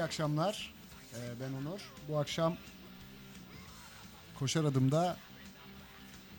iyi 0.00 0.04
akşamlar. 0.04 0.74
Ee, 1.14 1.16
ben 1.40 1.52
Onur. 1.52 1.80
Bu 2.08 2.18
akşam 2.18 2.56
Koşar 4.38 4.64
Adım'da 4.64 5.16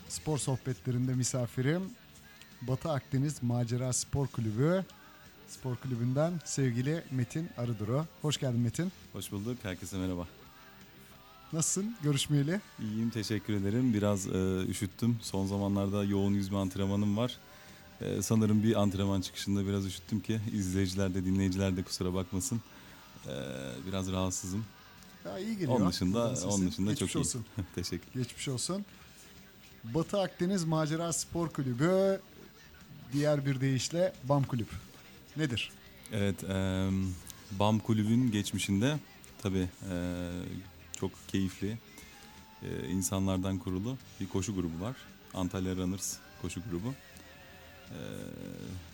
spor 0.10 0.38
sohbetlerinde 0.38 1.14
misafirim. 1.14 1.82
Batı 2.62 2.92
Akdeniz 2.92 3.44
Macera 3.44 3.94
Spor 3.94 4.28
Kulübü 4.28 4.86
Spor 5.48 5.76
Kulübü'nden 5.76 6.40
sevgili 6.46 7.04
Metin 7.12 7.50
Arıduru. 7.58 8.06
Hoş 8.22 8.38
geldin 8.38 8.60
Metin. 8.60 8.92
Hoş 9.14 9.32
bulduk. 9.32 9.58
Herkese 9.64 9.98
merhaba. 9.98 10.28
Nasılsın 11.54 11.96
görüşmeyeli? 12.04 12.62
İyiyim 12.80 13.10
teşekkür 13.10 13.54
ederim. 13.54 13.94
Biraz 13.94 14.28
e, 14.28 14.66
üşüttüm. 14.68 15.20
Son 15.22 15.46
zamanlarda 15.46 16.04
yoğun 16.04 16.34
yüzme 16.34 16.58
antrenmanım 16.58 17.18
var. 17.18 17.38
E, 18.02 18.22
sanırım 18.22 18.64
bir 18.64 18.82
antrenman 18.82 19.22
çıkışında 19.22 19.68
biraz 19.68 19.86
üşüttüm 19.86 20.20
ki 20.20 20.40
izleyiciler 20.54 21.14
de 21.14 21.26
dinleyiciler 21.26 21.78
de 21.78 21.84
kusura 21.84 22.14
bakmasın. 22.14 22.62
E, 23.28 23.34
biraz 23.88 24.12
rahatsızım. 24.12 24.66
Ya 25.26 25.40
iyi 25.40 25.54
geliyor. 25.58 25.80
Onun 25.80 25.90
dışında 25.90 26.34
onun 26.46 26.68
dışında 26.68 26.90
Geçmiş 26.92 27.14
çok 27.14 27.20
olsun. 27.20 27.46
iyi. 27.58 27.66
teşekkür. 27.76 28.20
Geçmiş 28.20 28.48
olsun. 28.48 28.86
Batı 29.84 30.20
Akdeniz 30.22 30.64
Macera 30.64 31.14
Spor 31.14 31.50
Kulübü 31.50 32.22
diğer 33.14 33.46
bir 33.46 33.62
deyişle 33.62 34.14
BAM 34.24 34.44
Kulüp. 34.44 34.70
Nedir? 35.38 35.72
Evet, 36.12 36.44
e, 36.44 36.90
BAM 37.52 37.80
kulübün 37.80 38.32
geçmişinde 38.32 39.00
tabii 39.42 39.70
e, 39.92 40.28
çok 41.00 41.12
keyifli 41.28 41.78
e, 42.64 42.88
insanlardan 42.88 43.58
kurulu 43.58 43.98
bir 44.20 44.30
koşu 44.30 44.56
grubu 44.56 44.84
var. 44.84 44.96
Antalya 45.34 45.76
Runners 45.76 46.18
koşu 46.42 46.62
grubu. 46.72 46.94
E, 47.92 47.98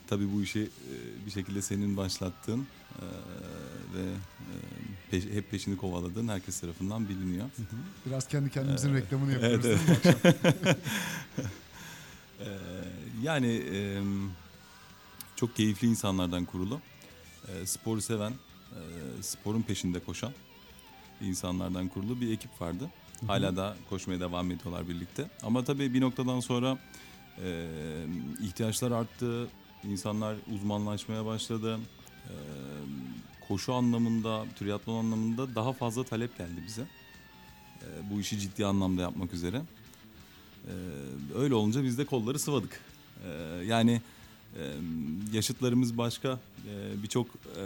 tabii 0.07 0.33
bu 0.33 0.41
işi 0.43 0.59
e, 0.61 1.25
bir 1.25 1.31
şekilde 1.31 1.61
senin 1.61 1.97
başlattığın 1.97 2.67
e, 2.99 3.05
ve 3.97 4.03
e, 5.11 5.17
peş- 5.17 5.33
hep 5.33 5.51
peşini 5.51 5.77
kovaladığın 5.77 6.27
herkes 6.27 6.59
tarafından 6.59 7.09
biliniyor. 7.09 7.45
Biraz 8.05 8.27
kendi 8.27 8.49
kendimizin 8.51 8.89
Evet. 8.89 9.03
reklamını 9.03 9.31
yapıyoruz. 9.33 9.65
Evet? 9.65 10.77
Ee, 12.39 12.45
yani 13.23 13.63
e, 13.73 14.01
çok 15.35 15.55
keyifli 15.55 15.87
insanlardan 15.87 16.45
kurulu, 16.45 16.81
e, 17.47 17.65
sporu 17.65 18.01
seven, 18.01 18.31
e, 18.31 18.79
sporun 19.23 19.61
peşinde 19.61 19.99
koşan 19.99 20.31
insanlardan 21.21 21.87
kurulu 21.87 22.21
bir 22.21 22.31
ekip 22.33 22.61
vardı. 22.61 22.89
Hala 23.27 23.55
da 23.57 23.75
koşmaya 23.89 24.19
devam 24.19 24.51
ediyorlar 24.51 24.89
birlikte. 24.89 25.29
Ama 25.43 25.63
tabii 25.63 25.93
bir 25.93 26.01
noktadan 26.01 26.39
sonra 26.39 26.77
e, 27.43 27.67
ihtiyaçlar 28.41 28.91
arttı, 28.91 29.47
insanlar 29.83 30.35
uzmanlaşmaya 30.55 31.25
başladı. 31.25 31.79
E, 32.25 32.33
koşu 33.47 33.73
anlamında, 33.73 34.45
triatlon 34.59 34.99
anlamında 35.05 35.55
daha 35.55 35.73
fazla 35.73 36.03
talep 36.03 36.37
geldi 36.37 36.63
bize. 36.67 36.81
E, 37.81 37.87
bu 38.11 38.19
işi 38.19 38.39
ciddi 38.39 38.65
anlamda 38.65 39.01
yapmak 39.01 39.33
üzere. 39.33 39.61
Ee, 40.67 41.39
öyle 41.39 41.55
olunca 41.55 41.83
biz 41.83 41.97
de 41.97 42.05
kolları 42.05 42.39
sıvadık. 42.39 42.81
Ee, 43.25 43.29
yani 43.65 44.01
e, 44.55 44.73
yaşıtlarımız 45.33 45.97
başka 45.97 46.39
e, 46.69 47.03
birçok 47.03 47.27
e, 47.27 47.63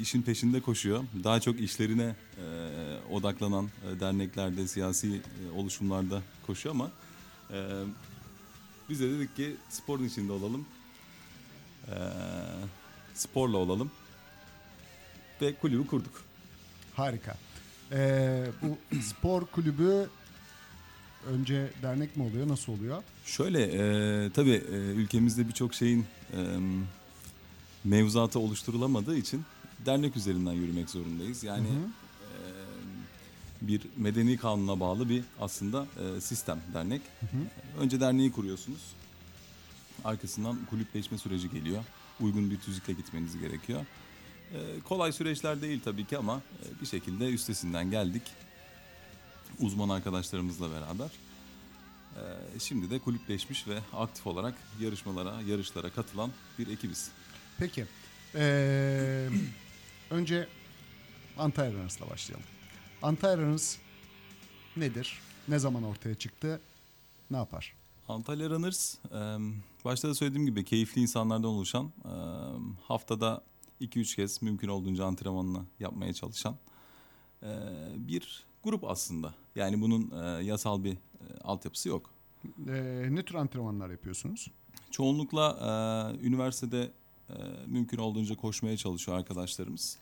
işin 0.00 0.22
peşinde 0.22 0.60
koşuyor. 0.60 1.04
Daha 1.24 1.40
çok 1.40 1.60
işlerine 1.60 2.16
e, 2.36 2.44
odaklanan 3.12 3.64
e, 3.64 4.00
derneklerde, 4.00 4.68
siyasi 4.68 5.08
e, 5.08 5.58
oluşumlarda 5.58 6.22
koşuyor 6.46 6.74
ama 6.74 6.90
e, 7.50 7.56
biz 8.88 9.00
de 9.00 9.10
dedik 9.10 9.36
ki 9.36 9.56
sporun 9.68 10.04
içinde 10.04 10.32
olalım. 10.32 10.66
E, 11.88 11.94
sporla 13.14 13.56
olalım. 13.56 13.90
Ve 15.42 15.54
kulübü 15.54 15.86
kurduk. 15.86 16.22
Harika. 16.94 17.36
Ee, 17.92 18.46
bu 18.62 18.78
spor 19.02 19.46
kulübü 19.46 20.08
önce 21.26 21.70
dernek 21.82 22.16
mi 22.16 22.22
oluyor? 22.22 22.48
Nasıl 22.48 22.72
oluyor? 22.72 23.02
Şöyle 23.24 23.62
e, 23.62 24.30
tabii 24.30 24.64
e, 24.72 24.74
ülkemizde 24.76 25.48
birçok 25.48 25.74
şeyin 25.74 26.06
e, 26.32 26.40
mevzuatı 27.84 28.38
oluşturulamadığı 28.38 29.16
için 29.16 29.44
dernek 29.86 30.16
üzerinden 30.16 30.52
yürümek 30.52 30.90
zorundayız. 30.90 31.44
Yani 31.44 31.68
Hı 31.68 31.72
hı. 31.72 31.88
E, 33.62 33.68
bir 33.68 33.80
medeni 33.96 34.36
kanuna 34.36 34.80
bağlı 34.80 35.08
bir 35.08 35.24
aslında 35.40 35.86
e, 36.16 36.20
sistem 36.20 36.60
dernek. 36.74 37.02
Önce 37.78 38.00
derneği 38.00 38.32
kuruyorsunuz. 38.32 38.80
Arkasından 40.04 40.58
kulüpleşme 40.70 41.18
süreci 41.18 41.50
geliyor. 41.50 41.84
Uygun 42.20 42.50
bir 42.50 42.58
tüzükle 42.58 42.92
gitmeniz 42.92 43.38
gerekiyor. 43.38 43.86
E, 44.54 44.80
kolay 44.88 45.12
süreçler 45.12 45.62
değil 45.62 45.80
tabii 45.84 46.04
ki 46.04 46.18
ama 46.18 46.36
e, 46.36 46.80
bir 46.80 46.86
şekilde 46.86 47.28
üstesinden 47.28 47.90
geldik. 47.90 48.22
Uzman 49.60 49.88
arkadaşlarımızla 49.88 50.70
beraber. 50.70 51.10
Ee, 52.16 52.58
Şimdi 52.60 52.90
de 52.90 52.98
kulüpleşmiş 52.98 53.68
ve 53.68 53.78
aktif 53.96 54.26
olarak 54.26 54.54
yarışmalara, 54.80 55.34
yarışlara 55.46 55.90
katılan 55.90 56.30
bir 56.58 56.68
ekibiz. 56.68 57.10
Peki. 57.58 57.86
Ee, 58.34 59.28
önce 60.10 60.48
Antalya 61.38 61.72
Runners'la 61.72 62.10
başlayalım. 62.10 62.46
Antalya 63.02 63.36
Runners 63.38 63.76
nedir? 64.76 65.18
Ne 65.48 65.58
zaman 65.58 65.82
ortaya 65.82 66.14
çıktı? 66.14 66.60
Ne 67.30 67.36
yapar? 67.36 67.74
Antalya 68.08 68.50
Runners, 68.50 68.94
başta 69.84 70.08
da 70.08 70.14
söylediğim 70.14 70.46
gibi 70.46 70.64
keyifli 70.64 71.00
insanlardan 71.00 71.44
oluşan, 71.44 71.90
haftada 72.82 73.42
2-3 73.80 74.16
kez 74.16 74.42
mümkün 74.42 74.68
olduğunca 74.68 75.04
antrenmanını 75.04 75.62
yapmaya 75.80 76.14
çalışan 76.14 76.56
e, 77.42 77.48
bir 77.96 78.44
grup 78.64 78.84
aslında. 78.84 79.34
Yani 79.56 79.80
bunun 79.80 80.10
e, 80.22 80.44
yasal 80.44 80.84
bir 80.84 80.92
e, 80.92 80.96
altyapısı 81.44 81.88
yok. 81.88 82.10
Ne 83.08 83.24
tür 83.24 83.34
antrenmanlar 83.34 83.90
yapıyorsunuz? 83.90 84.50
Çoğunlukla 84.90 85.58
e, 86.22 86.26
üniversitede 86.26 86.92
e, 87.30 87.34
mümkün 87.66 87.98
olduğunca 87.98 88.36
koşmaya 88.36 88.76
çalışıyor 88.76 89.18
arkadaşlarımız. 89.18 89.98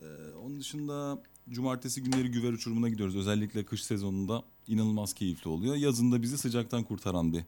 E, 0.00 0.06
onun 0.44 0.60
dışında 0.60 1.22
cumartesi 1.50 2.02
günleri 2.02 2.30
güver 2.30 2.52
uçurumuna 2.52 2.88
gidiyoruz. 2.88 3.16
Özellikle 3.16 3.64
kış 3.64 3.84
sezonunda 3.84 4.42
inanılmaz 4.68 5.12
keyifli 5.12 5.50
oluyor. 5.50 5.74
Yazında 5.74 6.22
bizi 6.22 6.38
sıcaktan 6.38 6.84
kurtaran 6.84 7.32
bir 7.32 7.44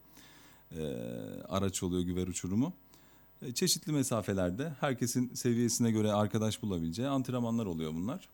e, 0.77 0.83
araç 1.49 1.83
oluyor 1.83 2.03
güver 2.03 2.27
uçurumu. 2.27 2.73
E, 3.43 3.55
çeşitli 3.55 3.93
mesafelerde 3.93 4.73
herkesin 4.81 5.35
seviyesine 5.35 5.91
göre 5.91 6.13
arkadaş 6.13 6.63
bulabileceği 6.63 7.09
antrenmanlar 7.09 7.67
oluyor 7.67 7.95
bunlar. 7.95 8.29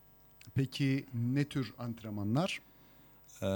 Peki 0.55 1.05
ne 1.13 1.45
tür 1.45 1.73
antrenmanlar? 1.77 2.61
E, 3.41 3.47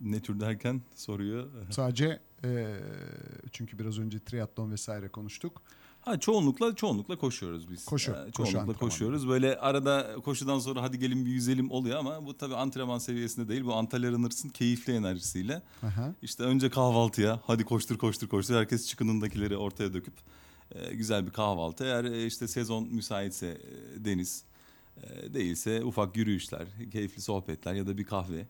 ne 0.00 0.20
tür 0.20 0.40
derken 0.40 0.82
soruyor. 0.94 1.48
Sadece 1.70 2.20
ee, 2.44 2.76
çünkü 3.52 3.78
biraz 3.78 3.98
önce 3.98 4.18
triatlon 4.18 4.70
vesaire 4.72 5.08
konuştuk. 5.08 5.62
Ha 6.02 6.20
çoğunlukla 6.20 6.74
çoğunlukla 6.74 7.16
koşuyoruz 7.18 7.70
biz. 7.70 7.84
Koşu, 7.84 8.12
Ee, 8.12 8.14
koşu 8.14 8.32
çoğunlukla 8.32 8.58
antrenmanı. 8.60 8.78
koşuyoruz. 8.78 9.28
Böyle 9.28 9.58
arada 9.58 10.14
koşudan 10.24 10.58
sonra 10.58 10.82
hadi 10.82 10.98
gelin 10.98 11.26
bir 11.26 11.30
yüzelim 11.30 11.70
oluyor 11.70 11.98
ama 11.98 12.26
bu 12.26 12.36
tabii 12.36 12.54
antrenman 12.56 12.98
seviyesinde 12.98 13.48
değil. 13.48 13.64
Bu 13.64 13.74
Antalya 13.74 14.10
Runners'ın 14.10 14.48
keyifli 14.48 14.92
enerjisiyle. 14.92 15.62
Aha. 15.82 16.14
İşte 16.22 16.42
önce 16.42 16.70
kahvaltıya 16.70 17.40
hadi 17.46 17.64
koştur 17.64 17.98
koştur 17.98 18.28
koştur. 18.28 18.54
Herkes 18.54 18.86
çıkınındakileri 18.88 19.56
ortaya 19.56 19.94
döküp 19.94 20.14
e, 20.74 20.94
güzel 20.94 21.26
bir 21.26 21.30
kahvaltı. 21.30 21.84
Eğer 21.84 22.04
e, 22.04 22.26
işte 22.26 22.48
sezon 22.48 22.88
müsaitse 22.88 23.46
e, 23.46 24.04
deniz 24.04 24.44
e, 25.02 25.34
değilse 25.34 25.84
ufak 25.84 26.16
yürüyüşler, 26.16 26.66
keyifli 26.92 27.22
sohbetler 27.22 27.74
ya 27.74 27.86
da 27.86 27.98
bir 27.98 28.04
kahve 28.04 28.46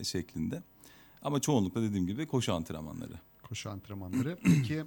e, 0.00 0.04
şeklinde. 0.04 0.62
Ama 1.22 1.40
çoğunlukla 1.40 1.82
dediğim 1.82 2.06
gibi 2.06 2.26
koşu 2.26 2.54
antrenmanları. 2.54 3.14
Koşu 3.42 3.70
antrenmanları. 3.70 4.38
Peki 4.44 4.84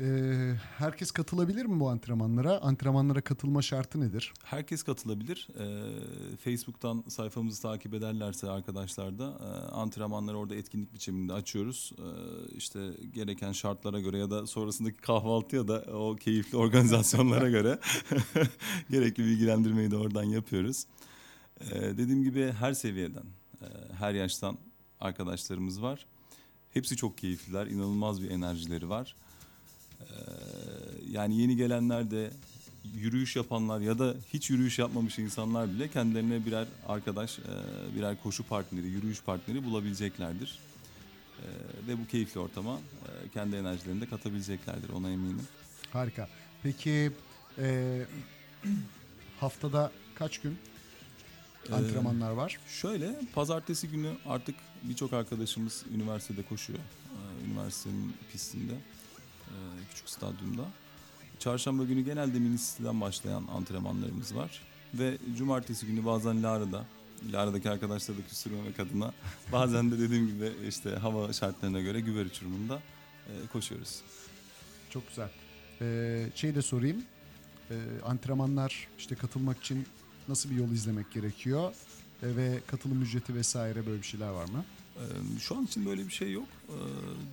ee, 0.00 0.54
herkes 0.78 1.10
katılabilir 1.10 1.66
mi 1.66 1.80
bu 1.80 1.88
antrenmanlara? 1.88 2.58
Antrenmanlara 2.58 3.20
katılma 3.20 3.62
şartı 3.62 4.00
nedir? 4.00 4.32
Herkes 4.44 4.82
katılabilir. 4.82 5.48
Ee, 5.58 6.36
Facebook'tan 6.36 7.04
sayfamızı 7.08 7.62
takip 7.62 7.94
ederlerse 7.94 8.50
arkadaşlar 8.50 9.18
da 9.18 9.24
e, 9.24 9.72
antrenmanları 9.72 10.38
orada 10.38 10.54
etkinlik 10.54 10.94
biçiminde 10.94 11.32
açıyoruz. 11.32 11.92
Ee, 11.98 12.56
işte 12.56 12.80
gereken 13.12 13.52
şartlara 13.52 14.00
göre 14.00 14.18
ya 14.18 14.30
da 14.30 14.46
sonrasındaki 14.46 14.96
kahvaltıya 14.96 15.68
da 15.68 15.84
o 15.92 16.16
keyifli 16.16 16.58
organizasyonlara 16.58 17.50
göre 17.50 17.78
gerekli 18.90 19.24
bilgilendirmeyi 19.24 19.90
de 19.90 19.96
oradan 19.96 20.24
yapıyoruz. 20.24 20.84
Ee, 21.60 21.80
dediğim 21.80 22.22
gibi 22.22 22.52
her 22.52 22.72
seviyeden, 22.72 23.24
e, 23.62 23.66
her 23.98 24.14
yaştan 24.14 24.58
arkadaşlarımız 25.00 25.82
var. 25.82 26.06
Hepsi 26.70 26.96
çok 26.96 27.18
keyifliler, 27.18 27.66
inanılmaz 27.66 28.22
bir 28.22 28.30
enerjileri 28.30 28.88
var. 28.88 29.16
Ee, 30.10 30.14
yani 31.10 31.40
yeni 31.40 31.56
gelenler 31.56 32.10
de 32.10 32.30
yürüyüş 32.94 33.36
yapanlar 33.36 33.80
ya 33.80 33.98
da 33.98 34.14
hiç 34.32 34.50
yürüyüş 34.50 34.78
yapmamış 34.78 35.18
insanlar 35.18 35.68
bile 35.70 35.88
kendilerine 35.88 36.46
birer 36.46 36.66
arkadaş, 36.88 37.38
e, 37.38 37.42
birer 37.96 38.22
koşu 38.22 38.42
partneri, 38.44 38.86
yürüyüş 38.86 39.22
partneri 39.22 39.64
bulabileceklerdir. 39.64 40.58
E, 41.38 41.46
Ve 41.88 41.98
bu 41.98 42.06
keyifli 42.06 42.40
ortama 42.40 42.74
e, 42.78 43.28
kendi 43.28 43.56
enerjilerini 43.56 44.00
de 44.00 44.06
katabileceklerdir 44.06 44.88
ona 44.88 45.10
eminim. 45.10 45.42
Harika. 45.92 46.28
Peki 46.62 47.10
e, 47.58 48.00
haftada 49.40 49.92
kaç 50.14 50.38
gün 50.38 50.58
Ee, 51.70 51.74
antrenmanlar 51.74 52.30
var? 52.30 52.58
Şöyle 52.68 53.20
pazartesi 53.34 53.88
günü 53.88 54.12
artık 54.26 54.54
birçok 54.82 55.12
arkadaşımız 55.12 55.84
üniversitede 55.94 56.42
koşuyor. 56.42 56.78
Ee, 56.78 57.50
üniversitenin 57.50 58.12
pistinde, 58.32 58.72
e, 58.72 58.78
küçük 59.90 60.08
stadyumda. 60.08 60.64
Çarşamba 61.38 61.84
günü 61.84 62.00
genelde 62.04 62.38
mini 62.38 62.58
başlayan 63.00 63.44
antrenmanlarımız 63.56 64.36
var. 64.36 64.60
Ve 64.94 65.18
cumartesi 65.36 65.86
günü 65.86 66.04
bazen 66.04 66.42
Lara'da, 66.42 66.84
Lara'daki 67.32 67.70
arkadaşları 67.70 68.18
da 68.18 68.22
küstürmemek 68.22 68.80
adına 68.80 69.12
bazen 69.52 69.90
de 69.90 69.98
dediğim 69.98 70.26
gibi 70.26 70.52
işte 70.68 70.90
hava 70.90 71.32
şartlarına 71.32 71.80
göre 71.80 72.00
güver 72.00 72.26
uçurumunda 72.26 72.82
e, 73.28 73.46
koşuyoruz. 73.52 74.00
Çok 74.90 75.08
güzel. 75.08 75.30
Ee, 75.80 76.30
şey 76.34 76.54
de 76.54 76.62
sorayım. 76.62 77.04
Ee, 77.70 77.74
antrenmanlar 78.04 78.88
işte 78.98 79.14
katılmak 79.14 79.58
için 79.58 79.86
nasıl 80.28 80.50
bir 80.50 80.56
yol 80.56 80.70
izlemek 80.70 81.12
gerekiyor? 81.12 81.74
Ee, 82.22 82.36
ve 82.36 82.60
katılım 82.66 83.02
ücreti 83.02 83.34
vesaire 83.34 83.86
böyle 83.86 83.98
bir 83.98 84.06
şeyler 84.06 84.28
var 84.28 84.44
mı? 84.48 84.64
Ee, 84.96 85.40
Şu 85.40 85.56
an 85.56 85.64
için 85.64 85.86
böyle 85.86 86.06
bir 86.06 86.12
şey 86.12 86.32
yok. 86.32 86.48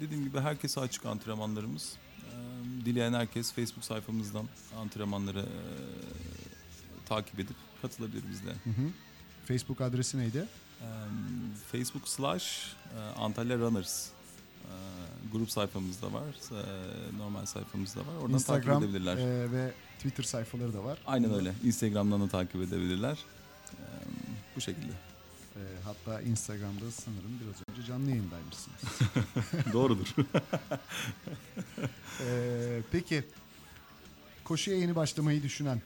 Dediğim 0.01 0.23
gibi 0.23 0.39
herkese 0.39 0.81
açık 0.81 1.05
antrenmanlarımız. 1.05 1.93
Ee, 2.25 2.85
Dileyen 2.85 3.13
herkes 3.13 3.51
Facebook 3.51 3.83
sayfamızdan 3.85 4.45
antrenmanları 4.79 5.39
e, 5.39 5.61
takip 7.05 7.39
edip 7.39 7.55
katılabilir 7.81 8.23
bizle. 8.31 8.49
Hı 8.51 8.69
hı. 8.69 8.89
Facebook 9.45 9.81
adresi 9.81 10.17
neydi? 10.17 10.45
Ee, 10.81 10.85
Facebook 11.71 12.07
slash 12.07 12.75
e, 12.95 12.99
Antalya 13.19 13.57
Runners 13.57 14.07
e, 14.07 14.71
grup 15.31 15.51
sayfamızda 15.51 16.13
var. 16.13 16.27
e, 16.51 17.17
Normal 17.17 17.45
sayfamızda 17.45 17.99
var. 17.99 18.15
Oradan 18.21 18.33
Instagram 18.33 18.79
takip 18.79 18.89
edebilirler. 18.89 19.17
e, 19.17 19.51
ve 19.51 19.71
Twitter 19.97 20.23
sayfaları 20.23 20.73
da 20.73 20.83
var. 20.83 20.97
Aynen 21.05 21.33
öyle. 21.33 21.53
Instagram'dan 21.63 22.21
da 22.21 22.27
takip 22.27 22.55
edebilirler. 22.55 23.17
Ee, 23.73 23.77
Bu 24.55 24.61
şekilde. 24.61 24.91
E, 25.55 25.61
hatta 25.83 26.21
Instagram'da 26.21 26.91
sanırım 26.91 27.39
biraz 27.43 27.55
önce 27.81 27.87
canlı 27.87 28.09
yayındaymışsınız. 28.09 28.79
Doğrudur. 29.73 30.07
Ee, 32.27 32.81
peki 32.91 33.23
koşuya 34.43 34.77
yeni 34.77 34.95
başlamayı 34.95 35.43
düşünen 35.43 35.81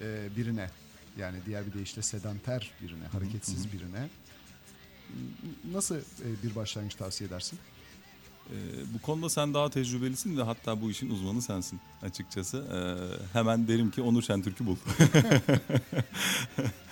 e, 0.00 0.28
birine 0.36 0.70
yani 1.18 1.38
diğer 1.46 1.66
bir 1.66 1.72
deyişle 1.72 2.02
sedanter 2.02 2.70
birine, 2.82 3.06
hareketsiz 3.06 3.72
birine 3.72 4.08
nasıl 5.72 5.96
e, 5.96 6.02
bir 6.42 6.54
başlangıç 6.54 6.94
tavsiye 6.94 7.28
edersin? 7.28 7.58
Ee, 8.50 8.54
bu 8.94 9.02
konuda 9.02 9.28
sen 9.28 9.54
daha 9.54 9.70
tecrübelisin 9.70 10.36
ve 10.36 10.42
hatta 10.42 10.80
bu 10.80 10.90
işin 10.90 11.10
uzmanı 11.10 11.42
sensin 11.42 11.80
açıkçası. 12.02 12.64
Ee, 12.72 12.78
hemen 13.32 13.68
derim 13.68 13.90
ki 13.90 14.02
Onur 14.02 14.22
Şentürk'ü 14.22 14.66
bul. 14.66 14.76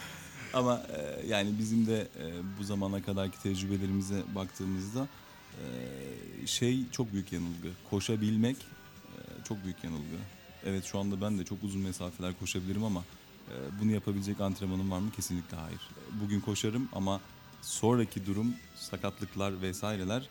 Ama 0.55 0.83
e, 0.97 1.27
yani 1.27 1.59
bizim 1.59 1.87
de 1.87 2.01
e, 2.01 2.25
bu 2.59 2.65
zamana 2.65 3.03
kadarki 3.03 3.43
tecrübelerimize 3.43 4.23
baktığımızda 4.35 5.09
e, 5.53 6.47
şey 6.47 6.91
çok 6.91 7.13
büyük 7.13 7.33
yanılgı. 7.33 7.69
Koşabilmek 7.91 8.57
e, 8.57 9.45
çok 9.45 9.65
büyük 9.65 9.85
yanılgı. 9.85 10.17
Evet 10.65 10.85
şu 10.85 10.99
anda 10.99 11.21
ben 11.21 11.39
de 11.39 11.45
çok 11.45 11.63
uzun 11.65 11.81
mesafeler 11.81 12.35
koşabilirim 12.41 12.85
ama 12.85 13.05
e, 13.49 13.55
bunu 13.81 13.91
yapabilecek 13.91 14.41
antrenmanım 14.41 14.91
var 14.91 14.99
mı? 14.99 15.11
Kesinlikle 15.17 15.57
hayır. 15.57 15.81
Bugün 16.23 16.41
koşarım 16.41 16.89
ama 16.93 17.21
sonraki 17.63 18.27
durum 18.27 18.55
sakatlıklar 18.77 19.63
vesaireler 19.63 20.29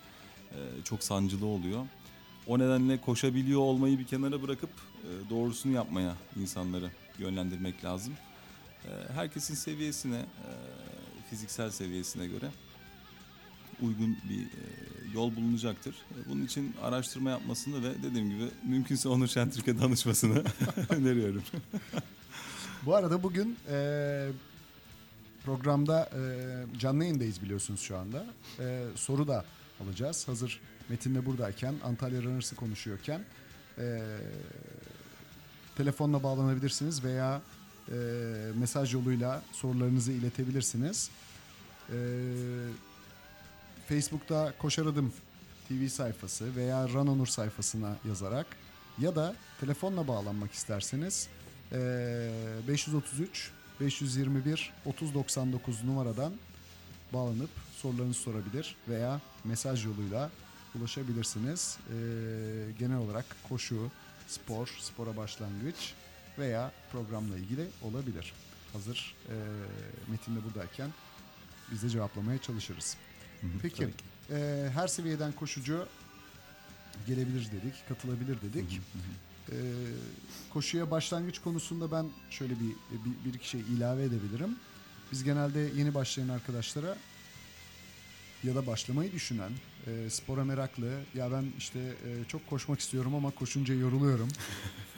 e, 0.52 0.58
çok 0.84 1.04
sancılı 1.04 1.46
oluyor. 1.46 1.86
O 2.48 2.60
nedenle 2.60 3.02
koşabiliyor 3.02 3.60
olmayı 3.60 4.00
bir 4.00 4.08
kenara 4.08 4.42
bırakıp 4.42 4.70
e, 4.70 5.30
doğrusunu 5.30 5.74
yapmaya 5.74 6.16
insanları 6.42 6.90
yönlendirmek 7.20 7.84
lazım. 7.84 8.14
E, 8.86 9.14
Herkesin 9.14 9.56
seviyesine, 9.56 10.18
e, 10.18 10.50
fiziksel 11.30 11.70
seviyesine 11.72 12.28
göre 12.28 12.50
uygun 13.82 14.18
bir 14.30 14.40
e, 14.42 14.48
yol 15.14 15.36
bulunacaktır. 15.36 15.94
E, 15.96 16.30
Bunun 16.30 16.46
için 16.46 16.76
araştırma 16.82 17.30
yapmasını 17.30 17.84
ve 17.90 18.04
dediğim 18.04 18.30
gibi 18.30 18.50
mümkünse 18.68 19.10
Onur 19.10 19.28
Şentürk'e 19.28 19.80
danışmasını 19.80 20.44
öneriyorum. 20.90 21.44
Bu 22.86 22.96
arada 22.96 23.24
bugün 23.24 23.58
e, 23.70 24.28
programda 25.46 26.10
e, 26.16 26.80
canlı 26.80 27.04
yayındayız 27.04 27.42
biliyorsunuz 27.42 27.82
şu 27.82 27.98
anda. 27.98 28.26
E, 28.60 28.84
soru 28.96 29.28
da 29.28 29.46
alacağız. 29.84 30.28
Hazır 30.28 30.60
Metin 30.90 31.16
de 31.16 31.26
buradayken, 31.26 31.76
Antalya 31.84 32.24
Runners'ı 32.24 32.56
konuşuyorken 32.56 33.22
e, 33.78 34.02
telefonla 35.78 36.24
bağlanabilirsiniz 36.24 37.04
veya 37.04 37.42
e, 37.90 37.96
mesaj 38.56 38.94
yoluyla 38.94 39.42
sorularınızı 39.52 40.12
iletebilirsiniz. 40.12 41.10
E, 41.90 41.98
Facebook'ta 43.90 44.54
Koşar 44.60 44.86
Adım 44.86 45.14
TV 45.68 45.88
sayfası 45.88 46.56
veya 46.56 46.90
Run 46.90 47.08
Onur 47.08 47.28
sayfasına 47.28 47.96
yazarak 48.08 48.46
ya 49.00 49.16
da 49.16 49.36
telefonla 49.60 50.08
bağlanmak 50.08 50.52
isterseniz 50.52 51.30
ee, 51.74 52.30
533 52.68 53.52
521 53.80 54.72
3099 54.86 55.84
numaradan 55.84 56.34
bağlanıp 57.14 57.50
sorularınızı 57.76 58.20
sorabilir 58.20 58.76
veya 58.90 59.22
mesaj 59.44 59.86
yoluyla 59.86 60.30
ulaşabilirsiniz. 60.80 61.78
Ee, 61.90 61.94
genel 62.80 62.98
olarak 62.98 63.26
koşu, 63.50 63.92
spor, 64.28 64.78
spora 64.80 65.18
başlangıç 65.18 65.94
veya 66.38 66.72
programla 66.92 67.38
ilgili 67.38 67.68
olabilir. 67.82 68.34
Hazır 68.74 69.16
e, 69.30 69.34
Metin 70.12 70.36
de 70.36 70.44
buradayken 70.44 70.90
biz 71.72 71.84
de 71.84 71.90
cevaplamaya 71.90 72.38
çalışırız. 72.42 72.98
Peki 73.62 73.76
Tabii 73.76 73.92
ki. 73.92 74.04
e, 74.32 74.70
her 74.74 74.88
seviyeden 74.88 75.32
koşucu 75.32 75.88
gelebilir 77.08 77.52
dedik, 77.52 77.88
katılabilir 77.90 78.42
dedik. 78.42 78.82
Ee, 79.52 79.56
koşuya 80.54 80.92
başlangıç 80.92 81.40
konusunda 81.40 81.92
ben 81.92 82.06
şöyle 82.30 82.54
bir, 82.54 82.70
bir, 82.92 83.30
bir 83.30 83.34
iki 83.34 83.50
şey 83.50 83.62
ilave 83.62 84.04
edebilirim. 84.04 84.56
Biz 85.12 85.24
genelde 85.24 85.60
yeni 85.76 85.94
başlayan 85.94 86.30
arkadaşlara 86.30 86.98
ya 88.44 88.56
da 88.56 88.68
başlamayı 88.68 89.12
düşünen, 89.12 89.52
e, 89.88 90.10
spora 90.10 90.44
meraklı, 90.44 91.00
ya 91.16 91.32
ben 91.32 91.46
işte 91.58 91.80
e, 91.80 92.28
çok 92.28 92.48
koşmak 92.50 92.80
istiyorum 92.80 93.16
ama 93.16 93.32
koşunca 93.32 93.74
yoruluyorum. 93.74 94.30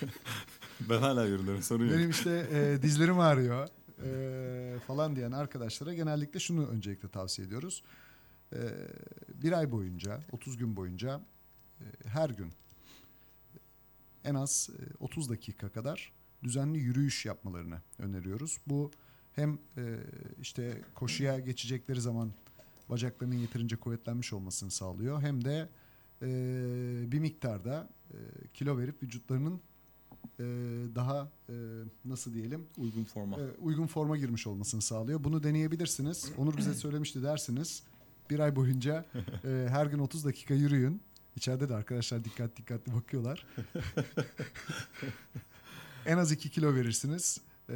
Ben 0.80 0.98
hala 0.98 1.26
yoruluyorum 1.26 1.62
sorun 1.62 1.84
yok. 1.84 1.94
Benim 1.96 2.10
işte 2.10 2.46
e, 2.52 2.82
dizlerim 2.82 3.20
ağrıyor 3.20 3.68
e, 4.04 4.78
falan 4.86 5.16
diyen 5.16 5.32
arkadaşlara 5.32 5.94
genellikle 5.94 6.40
şunu 6.40 6.66
öncelikle 6.66 7.08
tavsiye 7.08 7.46
ediyoruz. 7.46 7.82
E, 8.52 8.58
bir 9.34 9.52
ay 9.52 9.72
boyunca, 9.72 10.20
30 10.32 10.56
gün 10.56 10.76
boyunca 10.76 11.20
e, 11.80 11.84
her 12.08 12.30
gün 12.30 12.52
en 14.24 14.34
az 14.34 14.70
e, 14.78 15.04
30 15.04 15.30
dakika 15.30 15.68
kadar 15.68 16.12
düzenli 16.42 16.78
yürüyüş 16.78 17.26
yapmalarını 17.26 17.82
öneriyoruz. 17.98 18.58
Bu 18.66 18.90
hem 19.32 19.58
e, 19.76 19.96
işte 20.40 20.82
koşuya 20.94 21.38
geçecekleri 21.38 22.00
zaman 22.00 22.32
bacaklarının 22.90 23.34
yeterince 23.34 23.76
kuvvetlenmiş 23.76 24.32
olmasını 24.32 24.70
sağlıyor. 24.70 25.22
Hem 25.22 25.44
de 25.44 25.68
e, 26.22 26.28
bir 27.12 27.18
miktarda 27.18 27.88
e, 28.10 28.16
kilo 28.54 28.78
verip 28.78 29.02
vücutlarının 29.02 29.60
e, 30.40 30.44
daha 30.94 31.28
e, 31.48 31.54
nasıl 32.04 32.34
diyelim 32.34 32.66
Uygun 32.78 33.04
forma. 33.04 33.36
e, 33.36 33.50
uygun 33.60 33.86
forma 33.86 34.16
girmiş 34.16 34.46
olmasını 34.46 34.82
sağlıyor. 34.82 35.24
Bunu 35.24 35.42
deneyebilirsiniz. 35.42 36.32
Onur 36.38 36.56
bize 36.56 36.74
söylemişti 36.74 37.22
dersiniz. 37.22 37.82
Bir 38.30 38.38
ay 38.38 38.56
boyunca 38.56 39.04
e, 39.44 39.66
her 39.68 39.86
gün 39.86 39.98
30 39.98 40.24
dakika 40.24 40.54
yürüyün. 40.54 41.02
İçeride 41.36 41.68
de 41.68 41.74
arkadaşlar 41.74 42.24
dikkat 42.24 42.56
dikkatli 42.56 42.94
bakıyorlar. 42.94 43.46
en 46.06 46.18
az 46.18 46.32
2 46.32 46.50
kilo 46.50 46.74
verirsiniz. 46.74 47.40
E, 47.70 47.74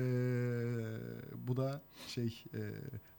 bu 1.49 1.57
da 1.57 1.83
şey 2.09 2.45
e, 2.55 2.61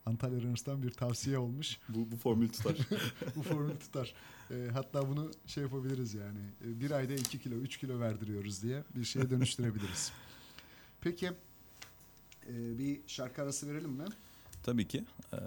Antalya 0.05 0.41
Runners'tan 0.41 0.83
bir 0.83 0.91
tavsiye 0.91 1.37
olmuş. 1.37 1.79
Bu, 1.89 2.11
bu 2.11 2.17
formül 2.17 2.49
tutar. 2.49 2.77
Bu 3.35 3.43
formül 3.43 3.75
tutar. 3.75 4.13
E, 4.51 4.69
hatta 4.73 5.09
bunu 5.09 5.31
şey 5.47 5.63
yapabiliriz 5.63 6.13
yani. 6.13 6.39
E, 6.65 6.79
bir 6.79 6.91
ayda 6.91 7.13
2 7.13 7.39
kilo, 7.39 7.55
3 7.55 7.77
kilo 7.77 7.99
verdiriyoruz 7.99 8.63
diye 8.63 8.83
bir 8.95 9.03
şeye 9.03 9.29
dönüştürebiliriz. 9.29 10.11
Peki 11.01 11.31
e, 12.47 12.77
bir 12.77 12.99
şarkı 13.07 13.41
arası 13.41 13.67
verelim 13.67 13.91
mi? 13.91 14.05
Tabii 14.63 14.87
ki. 14.87 15.03
Ee, 15.33 15.37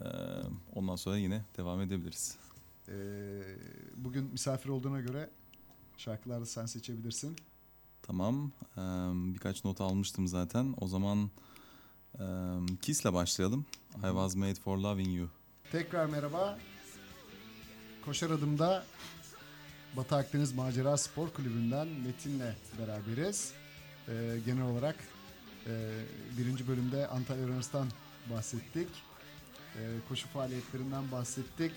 ondan 0.75 0.97
sonra 0.97 1.17
yine 1.17 1.45
devam 1.57 1.81
edebiliriz. 1.81 2.37
E, 2.89 2.95
bugün 3.97 4.25
misafir 4.25 4.69
olduğuna 4.69 5.01
göre 5.01 5.31
şarkıları 5.97 6.41
da 6.41 6.47
sen 6.47 6.67
seçebilirsin. 6.67 7.37
Tamam. 8.03 8.53
Ee, 8.77 8.81
birkaç 9.35 9.65
not 9.65 9.81
almıştım 9.81 10.27
zaten. 10.27 10.75
O 10.81 10.87
zaman 10.87 11.31
e, 12.21 12.25
Kiss'le 12.83 13.13
başlayalım. 13.13 13.67
I 13.97 14.01
was 14.01 14.35
made 14.35 14.55
for 14.55 14.79
loving 14.79 15.17
you. 15.17 15.29
Tekrar 15.73 16.07
merhaba. 16.07 16.59
Koşar 18.05 18.31
Adım'da 18.31 18.85
Batı 19.97 20.17
Akdeniz 20.17 20.53
Macera 20.55 20.97
Spor 20.97 21.29
Kulübü'nden 21.29 21.89
Metin'le 21.89 22.55
beraberiz. 22.79 23.53
E, 24.09 24.13
genel 24.47 24.65
olarak 24.65 24.97
Ee, 25.69 26.05
birinci 26.39 26.69
bölümde 26.69 27.07
Antalya 27.07 27.49
Runners'tan 27.49 27.89
bahsettik. 28.31 28.89
Ee, 29.77 29.79
koşu 30.09 30.29
faaliyetlerinden 30.29 31.11
bahsettik. 31.13 31.73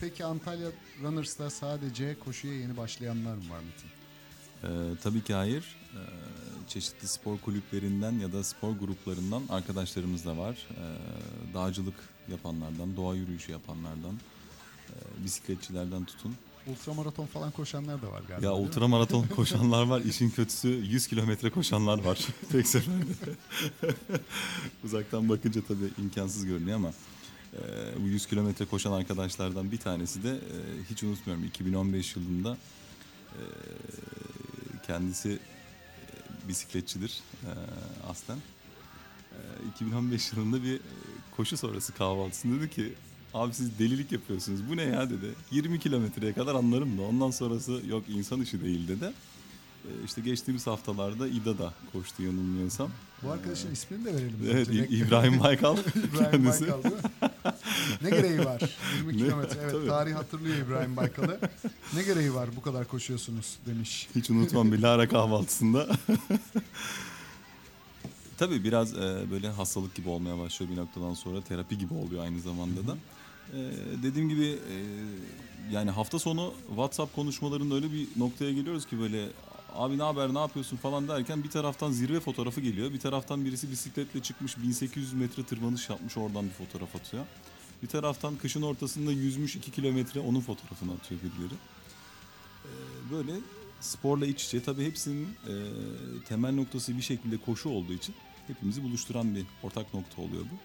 Peki 0.00 0.24
Antalya 0.24 0.68
Runners'ta 1.02 1.50
sadece 1.50 2.18
koşuya 2.18 2.54
yeni 2.54 2.76
başlayanlar 2.76 3.34
mı 3.34 3.50
var 3.50 3.58
Metin? 3.60 3.90
Ee, 4.64 4.68
tabii 5.02 5.24
ki 5.24 5.34
hayır. 5.34 5.64
Ee, 5.94 5.98
çeşitli 6.68 7.08
spor 7.08 7.38
kulüplerinden 7.38 8.12
ya 8.12 8.32
da 8.32 8.44
spor 8.44 8.72
gruplarından 8.72 9.42
arkadaşlarımız 9.48 10.24
da 10.24 10.36
var. 10.36 10.66
Ee, 10.70 11.54
dağcılık 11.54 11.94
yapanlardan, 12.30 12.96
doğa 12.96 13.14
yürüyüşü 13.14 13.52
yapanlardan, 13.52 14.14
e, 14.88 15.24
bisikletçilerden 15.24 16.04
tutun. 16.04 16.34
Ultramaraton 16.66 17.26
falan 17.26 17.50
koşanlar 17.50 18.02
da 18.02 18.06
var 18.12 18.22
galiba. 18.28 18.46
Ya 18.46 18.52
değil 18.52 18.62
mi? 18.62 18.68
ultra 18.68 18.88
maraton 18.88 19.26
koşanlar 19.36 19.86
var. 19.86 20.00
İşin 20.00 20.30
kötüsü 20.30 20.68
100 20.68 21.06
kilometre 21.06 21.50
koşanlar 21.50 22.04
var 22.04 22.18
tek 22.52 22.66
seferde. 22.66 23.12
Uzaktan 24.84 25.28
bakınca 25.28 25.60
tabii 25.68 25.90
imkansız 25.98 26.46
görünüyor 26.46 26.76
ama 26.76 26.92
e, 27.52 27.58
bu 28.02 28.06
100 28.06 28.26
kilometre 28.26 28.64
koşan 28.64 28.92
arkadaşlardan 28.92 29.72
bir 29.72 29.78
tanesi 29.78 30.22
de 30.22 30.30
e, 30.30 30.56
hiç 30.90 31.02
unutmuyorum 31.02 31.44
2015 31.44 32.16
yılında 32.16 32.56
e, 33.32 33.42
kendisi 34.90 35.30
e, 35.30 36.48
bisikletçidir 36.48 37.20
e, 37.44 37.50
aslen. 38.10 38.36
E, 38.36 39.38
2015 39.74 40.32
yılında 40.32 40.62
bir 40.62 40.74
e, 40.74 40.80
koşu 41.36 41.56
sonrası 41.56 41.92
kahvaltısında 41.92 42.60
dedi 42.60 42.70
ki 42.70 42.94
Abi 43.34 43.54
siz 43.54 43.78
delilik 43.78 44.12
yapıyorsunuz. 44.12 44.60
Bu 44.70 44.76
ne 44.76 44.82
ya 44.82 45.10
dedi. 45.10 45.26
20 45.50 45.78
kilometreye 45.78 46.32
kadar 46.32 46.54
anlarım 46.54 46.98
da 46.98 47.02
ondan 47.02 47.30
sonrası 47.30 47.82
yok 47.88 48.04
insan 48.08 48.40
işi 48.40 48.64
değil 48.64 48.88
dedi. 48.88 49.12
Ee, 49.84 49.88
işte 50.04 50.20
geçtiğimiz 50.20 50.66
haftalarda 50.66 51.28
İDA'da 51.28 51.74
koştu 51.92 52.22
yanılmıyorsam. 52.22 52.90
Bu 53.22 53.30
arkadaşın 53.30 53.72
ismini 53.72 54.04
de 54.04 54.14
verelim. 54.14 54.36
Evet 54.50 54.68
bence. 54.68 54.86
İbrahim 54.88 55.40
Baykal 55.40 55.76
İbrahim 55.94 56.30
kendisi. 56.30 56.60
Baykal? 56.60 57.29
Ne 58.02 58.10
gereği 58.10 58.38
var? 58.44 58.60
20 58.96 59.12
Ne? 59.12 59.16
kilometre. 59.16 59.58
Evet 59.62 59.72
Tabii. 59.72 59.86
tarih 59.86 60.14
hatırlıyor 60.14 60.56
İbrahim 60.56 60.96
Baykal'ı. 60.96 61.40
Ne 61.94 62.02
gereği 62.02 62.34
var 62.34 62.48
bu 62.56 62.62
kadar 62.62 62.88
koşuyorsunuz 62.88 63.56
demiş. 63.66 64.08
Hiç 64.14 64.30
unutmam 64.30 64.72
bir 64.72 64.78
Lara 64.78 65.08
kahvaltısında. 65.08 65.88
Tabii 68.38 68.64
biraz 68.64 68.94
e, 68.94 69.24
böyle 69.30 69.48
hastalık 69.48 69.94
gibi 69.94 70.08
olmaya 70.08 70.38
başlıyor 70.38 70.72
bir 70.72 70.76
noktadan 70.76 71.14
sonra. 71.14 71.40
Terapi 71.40 71.78
gibi 71.78 71.94
oluyor 71.94 72.24
aynı 72.24 72.40
zamanda 72.40 72.86
da. 72.86 72.96
E, 73.54 73.58
dediğim 74.02 74.28
gibi 74.28 74.46
e, 74.46 74.76
yani 75.72 75.90
hafta 75.90 76.18
sonu 76.18 76.54
WhatsApp 76.68 77.14
konuşmalarında 77.14 77.74
öyle 77.74 77.92
bir 77.92 78.06
noktaya 78.16 78.52
geliyoruz 78.52 78.86
ki 78.86 79.00
böyle 79.00 79.26
abi 79.74 79.98
ne 79.98 80.02
haber 80.02 80.34
ne 80.34 80.38
yapıyorsun 80.38 80.76
falan 80.76 81.08
derken 81.08 81.44
bir 81.44 81.50
taraftan 81.50 81.92
zirve 81.92 82.20
fotoğrafı 82.20 82.60
geliyor. 82.60 82.92
Bir 82.92 83.00
taraftan 83.00 83.44
birisi 83.44 83.70
bisikletle 83.70 84.20
çıkmış 84.22 84.58
1800 84.58 85.12
metre 85.12 85.42
tırmanış 85.44 85.88
yapmış 85.90 86.16
oradan 86.16 86.44
bir 86.44 86.50
fotoğraf 86.66 86.96
atıyor. 86.96 87.24
Bir 87.82 87.88
taraftan 87.88 88.36
kışın 88.36 88.62
ortasında 88.62 89.12
yüzmüş 89.12 89.56
2 89.56 89.70
kilometre 89.70 90.20
onun 90.20 90.40
fotoğrafını 90.40 90.92
atıyor 90.92 91.20
birileri. 91.20 91.54
E, 92.64 92.70
böyle 93.10 93.32
sporla 93.80 94.26
iç 94.26 94.44
içe 94.44 94.62
tabii 94.62 94.86
hepsinin 94.86 95.24
e, 95.24 95.54
temel 96.28 96.54
noktası 96.54 96.96
bir 96.96 97.02
şekilde 97.02 97.36
koşu 97.36 97.68
olduğu 97.68 97.92
için 97.92 98.14
hepimizi 98.46 98.82
buluşturan 98.82 99.34
bir 99.34 99.46
ortak 99.62 99.94
nokta 99.94 100.22
oluyor 100.22 100.42
bu. 100.42 100.58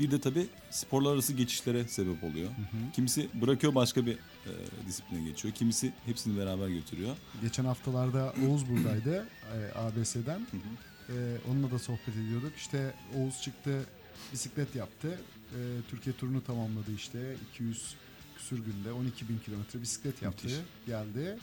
Bir 0.00 0.10
de 0.10 0.20
tabii 0.20 0.46
sporlar 0.70 1.12
arası 1.12 1.32
geçişlere 1.32 1.88
sebep 1.88 2.24
oluyor. 2.24 2.50
Kimisi 2.92 3.28
bırakıyor 3.34 3.74
başka 3.74 4.06
bir 4.06 4.12
e, 4.12 4.52
disipline 4.86 5.28
geçiyor. 5.28 5.54
Kimisi 5.54 5.92
hepsini 6.06 6.38
beraber 6.38 6.68
götürüyor. 6.68 7.16
Geçen 7.42 7.64
haftalarda 7.64 8.34
Oğuz 8.48 8.70
buradaydı 8.70 9.28
e, 9.54 9.78
ABS'den. 9.78 10.38
Hı 10.50 10.56
hı. 10.56 11.16
E, 11.16 11.38
onunla 11.50 11.70
da 11.70 11.78
sohbet 11.78 12.16
ediyorduk. 12.16 12.52
İşte 12.56 12.94
Oğuz 13.16 13.42
çıktı 13.42 13.86
bisiklet 14.32 14.74
yaptı. 14.74 15.20
E, 15.50 15.58
Türkiye 15.90 16.16
turunu 16.16 16.44
tamamladı 16.44 16.92
işte. 16.96 17.36
200 17.52 17.94
küsür 18.36 18.58
günde 18.58 18.92
12 18.92 19.28
bin 19.28 19.38
kilometre 19.38 19.82
bisiklet 19.82 20.22
yaptı. 20.22 20.46
Müthiş. 20.46 20.60
Geldi. 20.86 21.38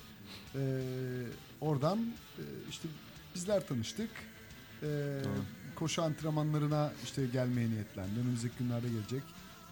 E, 0.56 0.62
oradan 1.62 2.00
e, 2.38 2.44
işte 2.70 2.88
bizler 3.36 3.68
tanıştık. 3.68 4.10
E, 4.82 4.86
Doğru. 4.86 5.34
koşu 5.76 6.04
antrenmanlarına 6.04 6.92
işte 7.04 7.26
gelmeye 7.28 7.70
niyetlendi. 7.70 8.20
Önümüzdeki 8.20 8.54
günlerde 8.60 8.90
gelecek. 8.90 9.24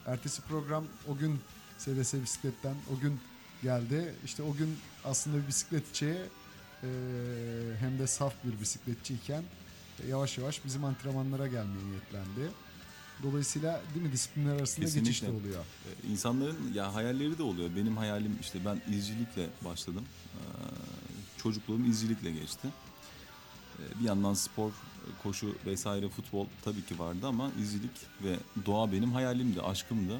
Ertesi 0.05 0.41
program 0.41 0.85
o 1.07 1.17
gün 1.17 1.39
SDS 1.77 2.13
bisikletten 2.13 2.75
o 2.95 2.99
gün 2.99 3.19
geldi. 3.63 4.15
İşte 4.25 4.43
o 4.43 4.53
gün 4.53 4.77
aslında 5.05 5.37
bir 5.43 5.47
bisikletçi 5.47 6.15
e, 6.83 6.87
hem 7.79 7.99
de 7.99 8.07
saf 8.07 8.33
bir 8.43 8.59
bisikletçiyken 8.61 9.43
e, 10.03 10.07
yavaş 10.07 10.37
yavaş 10.37 10.65
bizim 10.65 10.83
antrenmanlara 10.85 11.47
gelmeye 11.47 11.85
niyetlendi. 11.85 12.51
Dolayısıyla 13.23 13.81
değil 13.95 14.05
mi 14.05 14.11
disiplinler 14.11 14.55
arasında 14.55 14.85
Kesinlikle. 14.85 15.09
geçiş 15.09 15.23
de 15.27 15.31
oluyor. 15.31 15.63
E, 15.63 16.11
İnsanların 16.11 16.73
ya 16.73 16.93
hayalleri 16.95 17.37
de 17.37 17.43
oluyor. 17.43 17.69
Benim 17.75 17.97
hayalim 17.97 18.37
işte 18.41 18.59
ben 18.65 18.93
izcilikle 18.93 19.47
başladım. 19.65 20.03
Ee, 20.35 20.39
çocukluğum 21.37 21.85
izcilikle 21.85 22.31
geçti. 22.31 22.67
Ee, 23.79 23.99
bir 23.99 24.05
yandan 24.05 24.33
spor, 24.33 24.71
koşu 25.23 25.55
vesaire 25.65 26.09
futbol 26.09 26.45
tabii 26.65 26.85
ki 26.85 26.99
vardı 26.99 27.27
ama 27.27 27.51
izcilik 27.61 27.91
ve 28.23 28.35
doğa 28.65 28.91
benim 28.91 29.11
hayalimdi, 29.11 29.61
aşkımdı. 29.61 30.13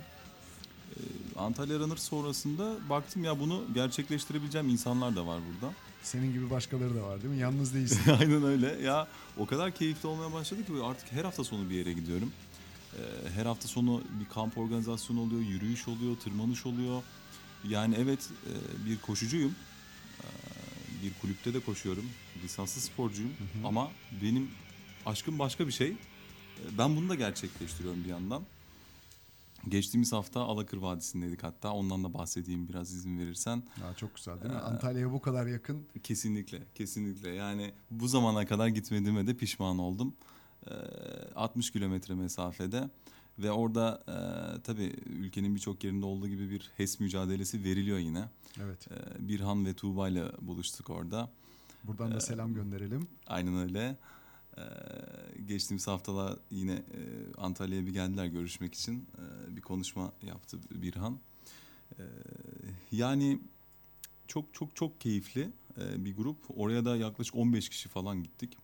Ee, 0.95 0.99
Antalya 1.39 1.79
Runner 1.79 1.97
sonrasında 1.97 2.75
baktım 2.89 3.23
ya 3.23 3.39
bunu 3.39 3.63
gerçekleştirebileceğim 3.73 4.69
insanlar 4.69 5.15
da 5.15 5.27
var 5.27 5.39
burada. 5.53 5.73
Senin 6.03 6.33
gibi 6.33 6.49
başkaları 6.49 6.95
da 6.95 7.03
var 7.03 7.21
değil 7.23 7.33
mi? 7.33 7.39
Yalnız 7.39 7.73
değilsin. 7.73 8.01
Aynen 8.19 8.43
öyle. 8.43 8.67
Ya 8.81 9.07
o 9.37 9.45
kadar 9.45 9.71
keyifli 9.71 10.07
olmaya 10.07 10.33
başladı 10.33 10.65
ki 10.65 10.71
artık 10.83 11.11
her 11.11 11.23
hafta 11.23 11.43
sonu 11.43 11.69
bir 11.69 11.75
yere 11.75 11.93
gidiyorum. 11.93 12.31
Ee, 12.97 13.29
her 13.29 13.45
hafta 13.45 13.67
sonu 13.67 14.01
bir 14.19 14.25
kamp 14.25 14.57
organizasyonu 14.57 15.21
oluyor, 15.21 15.41
yürüyüş 15.41 15.87
oluyor, 15.87 16.17
tırmanış 16.17 16.65
oluyor. 16.65 17.03
Yani 17.69 17.95
evet 17.99 18.29
e, 18.47 18.85
bir 18.85 18.99
koşucuyum. 19.01 19.55
Ee, 20.21 20.25
Bir 21.03 21.13
kulüpte 21.21 21.53
de 21.53 21.59
koşuyorum. 21.59 22.05
Lisanslı 22.43 22.81
sporcuyum. 22.81 23.33
Ama 23.65 23.91
benim 24.23 24.49
aşkım 25.05 25.39
başka 25.39 25.67
bir 25.67 25.71
şey. 25.71 25.87
Ee, 25.89 25.97
Ben 26.77 26.95
bunu 26.95 27.09
da 27.09 27.15
gerçekleştiriyorum 27.15 28.03
bir 28.03 28.09
yandan. 28.09 28.43
Geçtiğimiz 29.69 30.13
hafta 30.13 30.41
Alakır 30.41 30.77
Vadisi'ndeydik 30.77 31.43
hatta. 31.43 31.71
Ondan 31.73 32.03
da 32.03 32.13
bahsedeyim 32.13 32.69
biraz 32.69 32.93
izin 32.93 33.19
verirsen. 33.19 33.63
ya 33.81 33.93
çok 33.93 34.15
güzel 34.15 34.41
değil 34.41 34.53
mi? 34.53 34.59
Antalya'ya 34.59 35.11
bu 35.11 35.21
kadar 35.21 35.47
yakın. 35.47 35.85
Kesinlikle, 36.03 36.61
kesinlikle. 36.75 37.29
Yani 37.29 37.71
bu 37.91 38.07
zamana 38.07 38.45
kadar 38.45 38.67
gitmediğime 38.67 39.27
de 39.27 39.33
pişman 39.37 39.79
oldum. 39.79 40.15
Ee, 40.69 40.73
60 41.35 41.71
kilometre 41.71 42.15
mesafede 42.15 42.89
ve 43.39 43.51
orada 43.51 44.03
e, 44.07 44.17
tabii 44.61 44.95
ülkenin 45.05 45.55
birçok 45.55 45.83
yerinde 45.83 46.05
olduğu 46.05 46.27
gibi 46.27 46.49
bir 46.49 46.71
HES 46.77 46.99
mücadelesi 46.99 47.63
veriliyor 47.63 47.97
yine. 47.97 48.29
Evet. 48.63 48.87
Ee, 48.91 49.27
Birhan 49.27 49.65
ve 49.65 49.73
Tuğba 49.73 50.09
ile 50.09 50.23
buluştuk 50.41 50.89
orada. 50.89 51.29
Buradan 51.83 52.11
da 52.11 52.19
selam 52.19 52.53
gönderelim. 52.53 53.07
Aynen 53.27 53.55
öyle. 53.55 53.97
Ee, 54.57 54.61
geçtiğimiz 55.45 55.87
haftalar 55.87 56.37
yine 56.51 56.73
e, 56.73 56.99
Antalya'ya 57.37 57.85
bir 57.85 57.93
geldiler 57.93 58.25
görüşmek 58.25 58.73
için. 58.73 59.07
Ee, 59.17 59.55
bir 59.55 59.61
konuşma 59.61 60.13
yaptı 60.21 60.59
Birhan. 60.71 61.19
Ee, 61.99 62.03
yani 62.91 63.39
çok 64.27 64.53
çok 64.53 64.75
çok 64.75 65.01
keyifli 65.01 65.49
e, 65.77 66.05
bir 66.05 66.15
grup. 66.15 66.37
Oraya 66.57 66.85
da 66.85 66.97
yaklaşık 66.97 67.35
15 67.35 67.69
kişi 67.69 67.89
falan 67.89 68.23
gittik. 68.23 68.57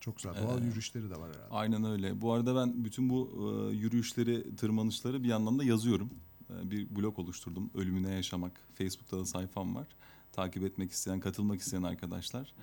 Çok 0.00 0.16
güzel. 0.16 0.34
Doğal 0.42 0.62
Ee, 0.62 0.64
yürüyüşleri 0.64 1.10
de 1.10 1.16
var 1.16 1.30
herhalde. 1.36 1.50
Aynen 1.54 1.84
öyle. 1.84 2.20
Bu 2.20 2.32
arada 2.32 2.56
ben 2.56 2.84
bütün 2.84 3.10
bu 3.10 3.30
e, 3.72 3.76
yürüyüşleri, 3.76 4.56
tırmanışları 4.56 5.22
bir 5.22 5.28
yandan 5.28 5.58
da 5.58 5.64
yazıyorum. 5.64 6.10
E, 6.50 6.70
bir 6.70 6.96
blog 6.96 7.18
oluşturdum. 7.18 7.70
Ölümüne 7.74 8.14
Yaşamak. 8.14 8.60
Facebook'ta 8.74 9.18
da 9.18 9.24
sayfam 9.24 9.74
var. 9.74 9.86
Takip 10.32 10.62
etmek 10.62 10.92
isteyen, 10.92 11.20
katılmak 11.20 11.60
isteyen 11.60 11.82
arkadaşlar. 11.82 12.54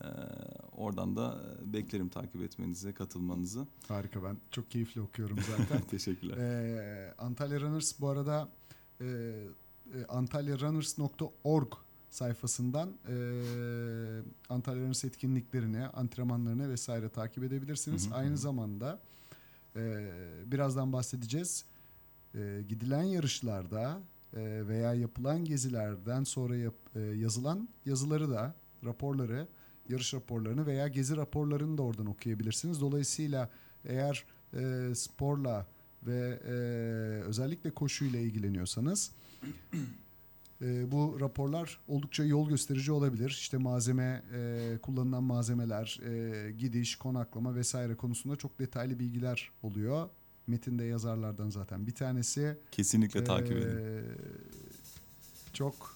e, 0.00 0.06
oradan 0.72 1.16
da 1.16 1.40
e, 1.68 1.72
beklerim 1.72 2.08
takip 2.08 2.42
etmenizi, 2.42 2.92
katılmanızı. 2.94 3.66
Harika 3.88 4.24
ben 4.24 4.36
çok 4.50 4.70
keyifli 4.70 5.00
okuyorum 5.00 5.38
zaten. 5.58 5.80
Teşekkürler. 5.90 6.36
Ee, 6.36 7.14
Antalya 7.18 7.60
Runners 7.60 8.00
bu 8.00 8.08
arada 8.08 8.48
e, 9.00 9.04
e, 9.94 10.04
antalyarunners.org 10.08 11.72
sayfasından 12.16 12.88
e, 13.08 13.14
Antalya 14.48 14.82
Runners 14.82 15.04
etkinliklerini, 15.04 15.86
antrenmanlarını 15.86 16.70
vesaire 16.70 17.08
takip 17.08 17.44
edebilirsiniz. 17.44 18.06
Hı 18.06 18.10
hı, 18.10 18.14
Aynı 18.14 18.38
zamanda 18.38 19.00
e, 19.76 20.08
birazdan 20.46 20.92
bahsedeceğiz. 20.92 21.64
E, 22.34 22.62
gidilen 22.68 23.02
yarışlarda 23.02 24.00
e, 24.36 24.68
veya 24.68 24.94
yapılan 24.94 25.44
gezilerden 25.44 26.24
sonra 26.24 26.56
yap- 26.56 26.96
e, 26.96 27.00
yazılan 27.00 27.68
yazıları 27.86 28.30
da, 28.30 28.54
raporları, 28.84 29.48
yarış 29.88 30.14
raporlarını 30.14 30.66
veya 30.66 30.88
gezi 30.88 31.16
raporlarını 31.16 31.78
da 31.78 31.82
oradan 31.82 32.06
okuyabilirsiniz. 32.06 32.80
Dolayısıyla 32.80 33.50
eğer 33.84 34.24
e, 34.54 34.92
sporla 34.94 35.66
ve 36.06 36.40
e, 36.44 36.52
özellikle 37.24 37.70
koşuyla 37.70 38.18
ilgileniyorsanız 38.20 39.10
E, 40.62 40.92
bu 40.92 41.16
raporlar 41.20 41.78
oldukça 41.88 42.24
yol 42.24 42.48
gösterici 42.48 42.92
olabilir. 42.92 43.28
İşte 43.30 43.56
malzeme, 43.56 44.22
e, 44.34 44.78
kullanılan 44.82 45.22
malzemeler, 45.22 46.00
e, 46.08 46.50
gidiş, 46.52 46.96
konaklama 46.96 47.54
vesaire 47.54 47.94
konusunda 47.94 48.36
çok 48.36 48.58
detaylı 48.58 48.98
bilgiler 48.98 49.50
oluyor. 49.62 50.08
Metinde 50.46 50.84
yazarlardan 50.84 51.50
zaten 51.50 51.86
bir 51.86 51.94
tanesi. 51.94 52.58
Kesinlikle 52.70 53.24
takip 53.24 53.56
edin. 53.56 53.68
Ee, 53.78 54.02
Çok 55.52 55.94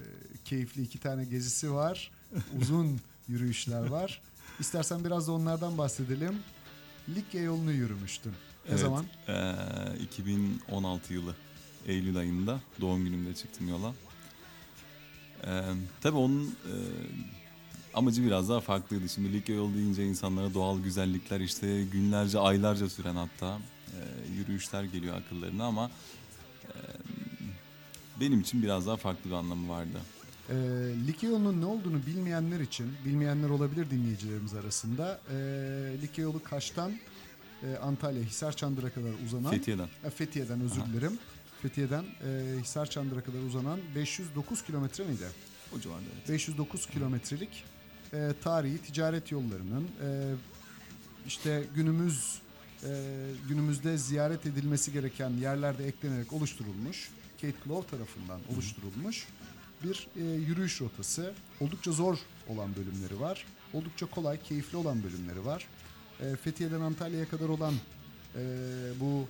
e, 0.00 0.04
keyifli 0.44 0.82
iki 0.82 0.98
tane 1.00 1.24
gezisi 1.24 1.72
var. 1.72 2.10
Uzun 2.60 3.00
yürüyüşler 3.28 3.86
var. 3.86 4.22
İstersen 4.60 5.04
biraz 5.04 5.28
da 5.28 5.32
onlardan 5.32 5.78
bahsedelim. 5.78 6.34
Likya 7.08 7.42
yolunu 7.42 7.72
yürümüştün. 7.72 8.30
Ne 8.32 8.36
Evet, 8.70 8.80
zaman? 8.80 9.04
Ee, 9.28 9.54
2016 10.02 11.12
yılı 11.14 11.34
Eylül 11.86 12.16
ayında 12.16 12.60
doğum 12.80 13.04
günümde 13.04 13.34
çıktım 13.34 13.68
yola. 13.68 13.94
Ee, 15.46 15.62
tabii 16.00 16.16
onun 16.16 16.44
e, 16.46 16.74
amacı 17.94 18.24
biraz 18.24 18.48
daha 18.48 18.60
farklıydı. 18.60 19.08
Şimdi 19.08 19.32
Likya 19.32 19.56
yolu 19.56 19.74
deyince 19.74 20.06
insanlara 20.06 20.54
doğal 20.54 20.80
güzellikler 20.80 21.40
işte 21.40 21.84
günlerce 21.92 22.38
aylarca 22.38 22.88
süren 22.88 23.16
hatta 23.16 23.58
e, 23.86 23.98
yürüyüşler 24.38 24.84
geliyor 24.84 25.16
akıllarına 25.16 25.64
ama 25.64 25.90
e, 26.64 26.72
benim 28.20 28.40
için 28.40 28.62
biraz 28.62 28.86
daha 28.86 28.96
farklı 28.96 29.30
bir 29.30 29.34
anlamı 29.34 29.68
vardı. 29.68 29.98
Ee, 30.50 30.54
Likya 31.06 31.30
yolunun 31.30 31.60
ne 31.60 31.64
olduğunu 31.66 32.06
bilmeyenler 32.06 32.60
için, 32.60 32.92
bilmeyenler 33.04 33.48
olabilir 33.48 33.90
dinleyicilerimiz 33.90 34.54
arasında. 34.54 35.20
Ee, 35.30 35.34
Likya 36.02 36.24
yolu 36.24 36.42
Kaş'tan 36.42 36.92
e, 37.62 37.76
Antalya, 37.76 38.22
Hisar 38.22 38.56
Çandır'a 38.56 38.90
kadar 38.90 39.10
uzanan... 39.26 39.50
Fethiye'den. 39.50 39.88
E, 40.04 40.10
Fethiye'den 40.10 40.60
özür 40.60 40.80
Aha. 40.80 40.86
dilerim. 40.86 41.18
Fethiye'den 41.64 42.04
e, 42.04 42.60
Hisar 42.60 42.86
Çandır'a 42.86 43.24
kadar 43.24 43.38
uzanan 43.38 43.80
509 43.94 44.64
kilometre 44.64 45.04
miydi? 45.04 45.24
O 45.76 45.80
civarda 45.80 46.02
evet. 46.16 46.28
509 46.28 46.86
kilometrelik 46.86 47.64
e, 48.12 48.32
tarihi 48.42 48.78
ticaret 48.78 49.32
yollarının 49.32 49.82
e, 49.82 50.34
işte 51.26 51.64
günümüz 51.74 52.42
e, 52.82 52.88
günümüzde 53.48 53.98
ziyaret 53.98 54.46
edilmesi 54.46 54.92
gereken 54.92 55.30
yerlerde 55.30 55.86
eklenerek 55.86 56.32
oluşturulmuş 56.32 57.10
Kate 57.40 57.54
Clove 57.64 57.86
tarafından 57.86 58.40
oluşturulmuş 58.54 59.26
bir 59.84 60.08
e, 60.16 60.24
yürüyüş 60.24 60.80
rotası. 60.80 61.34
Oldukça 61.60 61.92
zor 61.92 62.18
olan 62.48 62.76
bölümleri 62.76 63.20
var. 63.20 63.46
Oldukça 63.72 64.06
kolay, 64.06 64.42
keyifli 64.42 64.76
olan 64.78 65.02
bölümleri 65.02 65.44
var. 65.44 65.66
E, 66.20 66.36
Fethiye'den 66.36 66.80
Antalya'ya 66.80 67.28
kadar 67.28 67.48
olan 67.48 67.74
e, 68.34 68.40
bu 69.00 69.28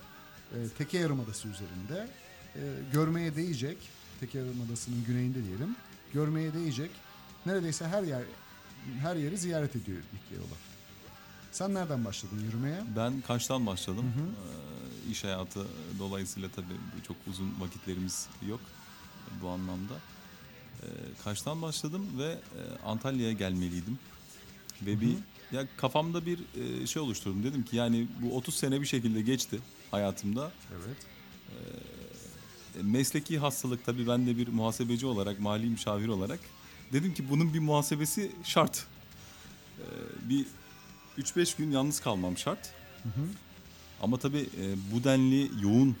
e, 0.51 0.57
Teke 0.77 0.97
Yarımadası 0.97 1.47
üzerinde 1.47 2.07
e, 2.55 2.61
görmeye 2.93 3.35
değecek, 3.35 3.77
Teke 4.19 4.37
Yarımadası'nın 4.39 5.03
güneyinde 5.07 5.43
diyelim, 5.43 5.75
görmeye 6.13 6.53
değecek 6.53 6.91
neredeyse 7.45 7.87
her 7.87 8.03
yer 8.03 8.21
her 8.99 9.15
yeri 9.15 9.37
ziyaret 9.37 9.75
ediyor 9.75 9.97
Likya 9.97 10.37
yolu. 10.37 10.55
Sen 11.51 11.73
nereden 11.73 12.05
başladın 12.05 12.39
yürümeye? 12.45 12.83
Ben 12.95 13.21
Kaş'tan 13.21 13.65
başladım. 13.65 14.05
Hı 14.15 14.21
hı. 14.21 14.25
Ee, 14.27 15.11
iş 15.11 15.23
hayatı 15.23 15.67
dolayısıyla 15.99 16.49
tabii 16.55 16.75
çok 17.07 17.17
uzun 17.27 17.53
vakitlerimiz 17.59 18.27
yok 18.47 18.59
bu 19.41 19.49
anlamda. 19.49 19.93
Ee, 20.81 20.85
Kaş'tan 21.23 21.61
başladım 21.61 22.07
ve 22.17 22.25
e, 22.25 22.61
Antalya'ya 22.85 23.33
gelmeliydim. 23.33 23.99
Ve 24.81 24.91
Hı 24.91 24.95
hı. 24.95 25.01
bir 25.01 25.15
ya 25.51 25.67
kafamda 25.77 26.25
bir 26.25 26.39
e, 26.83 26.87
şey 26.87 27.01
oluşturdum. 27.01 27.43
Dedim 27.43 27.63
ki 27.63 27.75
yani 27.75 28.07
bu 28.21 28.37
30 28.37 28.55
sene 28.55 28.81
bir 28.81 28.85
şekilde 28.85 29.21
geçti 29.21 29.59
hayatımda. 29.91 30.51
Evet. 30.71 30.97
Mesleki 32.83 33.39
hastalık 33.39 33.85
tabii 33.85 34.07
ben 34.07 34.27
de 34.27 34.37
bir 34.37 34.47
muhasebeci 34.47 35.05
olarak, 35.05 35.39
mali 35.39 35.65
müşavir 35.65 36.07
olarak 36.07 36.39
dedim 36.93 37.13
ki 37.13 37.29
bunun 37.29 37.53
bir 37.53 37.59
muhasebesi 37.59 38.31
şart. 38.43 38.85
E, 39.79 39.85
bir 40.29 40.45
3-5 41.17 41.57
gün 41.57 41.71
yalnız 41.71 41.99
kalmam 41.99 42.37
şart. 42.37 42.73
Hı 43.03 43.09
hı. 43.09 43.25
Ama 44.01 44.17
tabii 44.17 44.49
e, 44.61 44.75
bu 44.93 45.03
denli 45.03 45.51
yoğun 45.61 45.95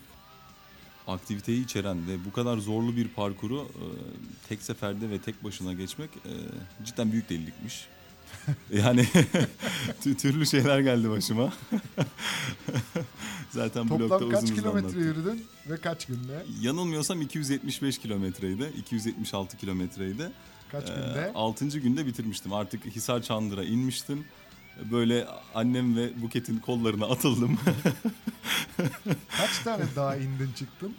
aktiviteyi 1.07 1.63
içeren 1.63 2.07
ve 2.07 2.25
bu 2.25 2.31
kadar 2.31 2.57
zorlu 2.57 2.95
bir 2.95 3.07
parkuru 3.07 3.61
e, 3.61 3.85
tek 4.49 4.61
seferde 4.61 5.09
ve 5.09 5.19
tek 5.19 5.43
başına 5.43 5.73
geçmek 5.73 6.09
e, 6.09 6.31
cidden 6.85 7.11
büyük 7.11 7.29
delilikmiş. 7.29 7.87
yani 8.73 9.01
tü- 10.03 10.17
türlü 10.17 10.45
şeyler 10.45 10.79
geldi 10.79 11.09
başıma. 11.09 11.53
Zaten 13.55 13.87
Toplam 13.87 14.29
kaç 14.29 14.43
uzun 14.43 14.55
kilometre 14.55 14.79
anlattım. 14.79 14.99
yürüdün 15.03 15.45
ve 15.69 15.77
kaç 15.77 16.05
günde? 16.05 16.45
Yanılmıyorsam 16.61 17.21
275 17.21 17.97
kilometreydi. 17.97 18.71
276 18.77 19.57
kilometreydi. 19.57 20.31
Kaç 20.71 20.89
Ee, 20.89 20.93
günde? 20.93 21.31
6. 21.35 21.65
günde 21.79 22.05
bitirmiştim. 22.05 22.53
Artık 22.53 22.85
Hisar 22.85 23.21
Çandır'a 23.21 23.63
inmiştim. 23.63 24.25
Böyle 24.91 25.27
annem 25.55 25.95
ve 25.97 26.21
Buket'in 26.21 26.59
kollarına 26.59 27.05
atıldım. 27.05 27.57
Kaç 29.37 29.59
tane 29.63 29.83
daha 29.95 30.15
indin 30.15 30.51
çıktın? 30.55 30.95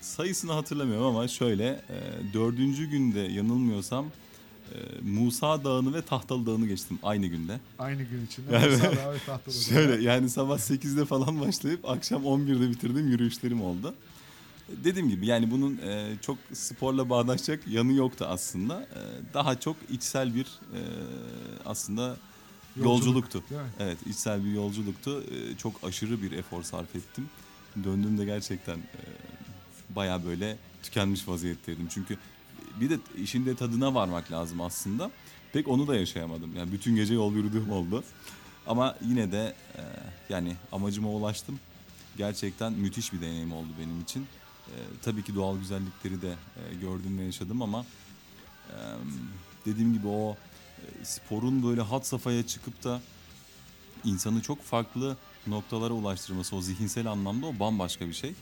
Sayısını 0.00 0.52
hatırlamıyorum 0.52 1.06
ama 1.06 1.28
şöyle 1.28 1.66
e, 1.68 1.98
dördüncü 2.34 2.86
günde 2.90 3.20
yanılmıyorsam 3.20 4.06
Musa 5.02 5.64
Dağı'nı 5.64 5.94
ve 5.94 6.02
Tahtalı 6.02 6.46
Dağı'nı 6.46 6.66
geçtim 6.66 6.98
aynı 7.02 7.26
günde. 7.26 7.60
Aynı 7.78 8.02
gün 8.02 8.26
içinde. 8.26 8.52
Yani- 8.54 8.70
Musa 8.70 8.84
Dağı 8.96 9.14
ve 9.14 9.18
Tahtalı 9.26 9.54
Dağı. 9.54 9.62
Şöyle 9.62 10.02
yani 10.04 10.30
sabah 10.30 10.58
8'de 10.58 11.04
falan 11.04 11.40
başlayıp 11.40 11.88
akşam 11.88 12.22
11'de 12.22 12.70
bitirdiğim 12.70 13.08
yürüyüşlerim 13.08 13.62
oldu. 13.62 13.94
Dediğim 14.84 15.08
gibi 15.08 15.26
yani 15.26 15.50
bunun 15.50 15.76
e, 15.78 16.12
çok 16.22 16.38
sporla 16.52 17.10
bağdaşacak 17.10 17.66
yanı 17.68 17.92
yoktu 17.92 18.26
aslında. 18.28 18.82
E, 18.82 19.00
daha 19.34 19.60
çok 19.60 19.76
içsel 19.90 20.34
bir 20.34 20.44
e, 20.44 20.80
aslında 21.66 22.16
yolculuktu. 22.76 23.38
Mi? 23.38 23.44
Evet 23.78 23.98
içsel 24.06 24.44
bir 24.44 24.50
yolculuktu. 24.52 25.22
E, 25.30 25.56
çok 25.56 25.84
aşırı 25.84 26.22
bir 26.22 26.32
efor 26.32 26.62
sarf 26.62 26.96
ettim. 26.96 27.28
Döndüğümde 27.84 28.24
gerçekten 28.24 28.76
e, 28.78 29.00
baya 29.96 30.24
böyle 30.24 30.56
tükenmiş 30.82 31.28
vaziyetteydim. 31.28 31.88
Çünkü 31.90 32.18
bir 32.80 32.90
de 32.90 32.98
işin 33.22 33.46
de 33.46 33.56
tadına 33.56 33.94
varmak 33.94 34.32
lazım 34.32 34.60
aslında. 34.60 35.10
Pek 35.52 35.68
onu 35.68 35.86
da 35.86 35.96
yaşayamadım. 35.96 36.56
Yani 36.56 36.72
bütün 36.72 36.96
gece 36.96 37.14
yol 37.14 37.32
yürüdüğüm 37.32 37.70
oldu. 37.70 38.04
Ama 38.66 38.96
yine 39.06 39.32
de 39.32 39.54
e, 39.76 39.82
yani 40.28 40.56
amacıma 40.72 41.08
ulaştım. 41.08 41.60
Gerçekten 42.16 42.72
müthiş 42.72 43.12
bir 43.12 43.20
deneyim 43.20 43.52
oldu 43.52 43.68
benim 43.80 44.00
için. 44.00 44.26
E, 44.66 44.76
tabii 45.02 45.22
ki 45.22 45.34
doğal 45.34 45.58
güzellikleri 45.58 46.22
de 46.22 46.30
e, 46.30 46.74
gördüm 46.74 47.18
ve 47.18 47.22
yaşadım 47.22 47.62
ama 47.62 47.84
e, 48.68 48.76
dediğim 49.66 49.92
gibi 49.92 50.08
o 50.08 50.36
e, 50.78 51.04
sporun 51.04 51.62
böyle 51.62 51.80
had 51.80 52.02
safhaya 52.02 52.46
çıkıp 52.46 52.84
da 52.84 53.00
insanı 54.04 54.42
çok 54.42 54.62
farklı 54.62 55.16
noktalara 55.46 55.92
ulaştırması 55.92 56.56
o 56.56 56.60
zihinsel 56.60 57.06
anlamda 57.06 57.46
o 57.46 57.58
bambaşka 57.58 58.06
bir 58.06 58.12
şey. 58.12 58.34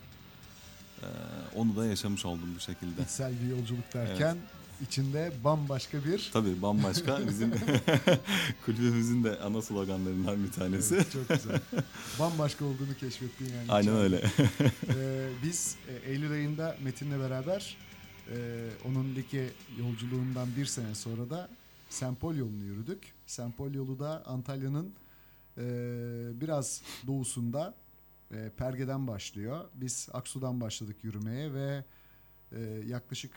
E, 1.03 1.09
onu 1.55 1.77
da 1.77 1.87
yaşamış 1.87 2.25
oldum 2.25 2.49
bu 2.57 2.61
şekilde. 2.61 3.03
İçsel 3.03 3.33
bir 3.43 3.57
yolculuk 3.57 3.95
derken 3.95 4.37
içinde 4.83 5.33
bambaşka 5.45 6.05
bir 6.05 6.31
Tabii 6.33 6.63
bambaşka 6.63 7.21
bizim 7.29 7.53
kulübümüzün 8.65 9.25
de 9.25 9.39
ana 9.39 9.63
sloganlarından 9.63 10.45
bir 10.45 10.53
tanesi. 10.53 10.95
Evet, 10.95 11.13
çok 11.13 11.29
güzel. 11.29 11.61
Bambaşka 12.19 12.65
olduğunu 12.65 12.95
keşfettin 13.01 13.45
yani. 13.45 13.73
Aynen 13.73 13.89
içeride. 13.89 14.03
öyle. 14.03 14.23
Ee, 14.89 15.29
biz 15.43 15.77
e, 15.89 16.11
Eylül 16.11 16.33
ayında 16.33 16.77
Metin'le 16.85 17.21
beraber 17.21 17.77
e, 18.31 18.69
onun 18.85 19.15
Like 19.15 19.51
yolculuğundan 19.79 20.49
bir 20.57 20.67
sene 20.67 20.95
sonra 20.95 21.31
da 21.31 21.49
Sempol 21.91 22.35
yolunu 22.35 22.65
yürüdük. 22.65 23.13
Sempol 23.27 23.75
yolu 23.75 23.99
da 23.99 24.23
Antalya'nın 24.27 24.93
e, 25.59 25.63
biraz 26.41 26.83
doğusunda 27.07 27.75
e, 28.31 28.51
Perge'den 28.57 29.07
başlıyor. 29.07 29.65
Biz 29.75 30.09
Aksu'dan 30.13 30.61
başladık 30.61 30.97
yürümeye 31.05 31.55
ve 31.55 31.85
e, 32.53 32.61
yaklaşık 32.87 33.33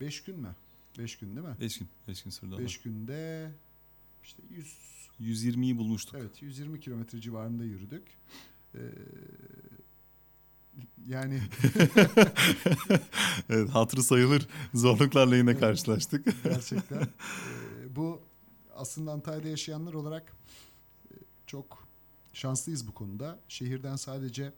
5 0.00 0.22
gün 0.22 0.40
mü? 0.40 0.56
5 0.98 1.18
gün 1.18 1.36
değil 1.36 1.46
mi? 1.46 1.56
Beş 1.60 1.78
gün, 1.78 1.88
beş 2.08 2.22
gün 2.22 2.30
sürdü. 2.30 2.58
5 2.58 2.80
günde 2.80 3.50
işte 4.22 4.42
100 4.50 4.92
120'yi 5.20 5.78
bulmuştuk. 5.78 6.14
Evet 6.20 6.42
120 6.42 6.80
kilometre 6.80 7.20
civarında 7.20 7.64
yürüdük. 7.64 8.02
Ee, 8.74 8.78
yani 11.06 11.40
evet, 13.50 13.68
hatırı 13.70 14.02
sayılır 14.02 14.48
zorluklarla 14.74 15.36
yine 15.36 15.58
karşılaştık. 15.58 16.24
gerçekten 16.44 17.02
e, 17.02 17.96
bu 17.96 18.22
aslında 18.74 19.12
Antalya'da 19.12 19.48
yaşayanlar 19.48 19.94
olarak 19.94 20.32
e, 21.10 21.14
çok 21.46 21.81
şanslıyız 22.32 22.88
bu 22.88 22.94
konuda. 22.94 23.38
Şehirden 23.48 23.96
sadece 23.96 24.52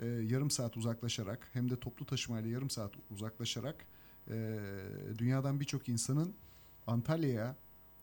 e, 0.00 0.06
yarım 0.06 0.50
saat 0.50 0.76
uzaklaşarak 0.76 1.48
hem 1.52 1.70
de 1.70 1.80
toplu 1.80 2.06
taşımayla 2.06 2.50
yarım 2.50 2.70
saat 2.70 2.92
uzaklaşarak 3.10 3.86
e, 4.30 4.58
dünyadan 5.18 5.60
birçok 5.60 5.88
insanın 5.88 6.34
Antalya'ya 6.86 7.56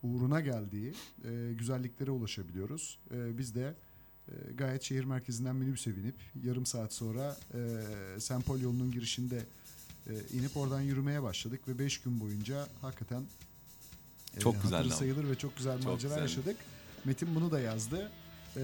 uğruna 0.03 0.39
geldiği 0.41 0.93
e, 1.25 1.53
güzelliklere 1.57 2.11
ulaşabiliyoruz. 2.11 2.99
E, 3.11 3.37
biz 3.37 3.55
de 3.55 3.75
e, 4.27 4.31
gayet 4.53 4.83
şehir 4.83 5.03
merkezinden 5.03 5.55
minibüse 5.55 5.97
binip 5.97 6.15
yarım 6.43 6.65
saat 6.65 6.93
sonra 6.93 7.37
e, 7.53 8.19
Sempol 8.19 8.59
yolunun 8.59 8.91
girişinde 8.91 9.45
E, 10.07 10.13
inip 10.37 10.57
oradan 10.57 10.81
yürümeye 10.81 11.23
başladık 11.23 11.67
ve 11.67 11.79
5 11.79 12.01
gün 12.01 12.19
boyunca 12.19 12.67
hakikaten 12.81 13.23
e, 14.37 14.39
Çok 14.39 14.55
hatırı 14.55 14.77
ama. 14.77 14.89
sayılır 14.89 15.29
ve 15.29 15.35
çok 15.35 15.57
güzel 15.57 15.83
macera 15.83 16.17
yaşadık. 16.19 16.57
Metin 17.05 17.35
bunu 17.35 17.51
da 17.51 17.59
yazdı. 17.59 18.11
E, 18.59 18.63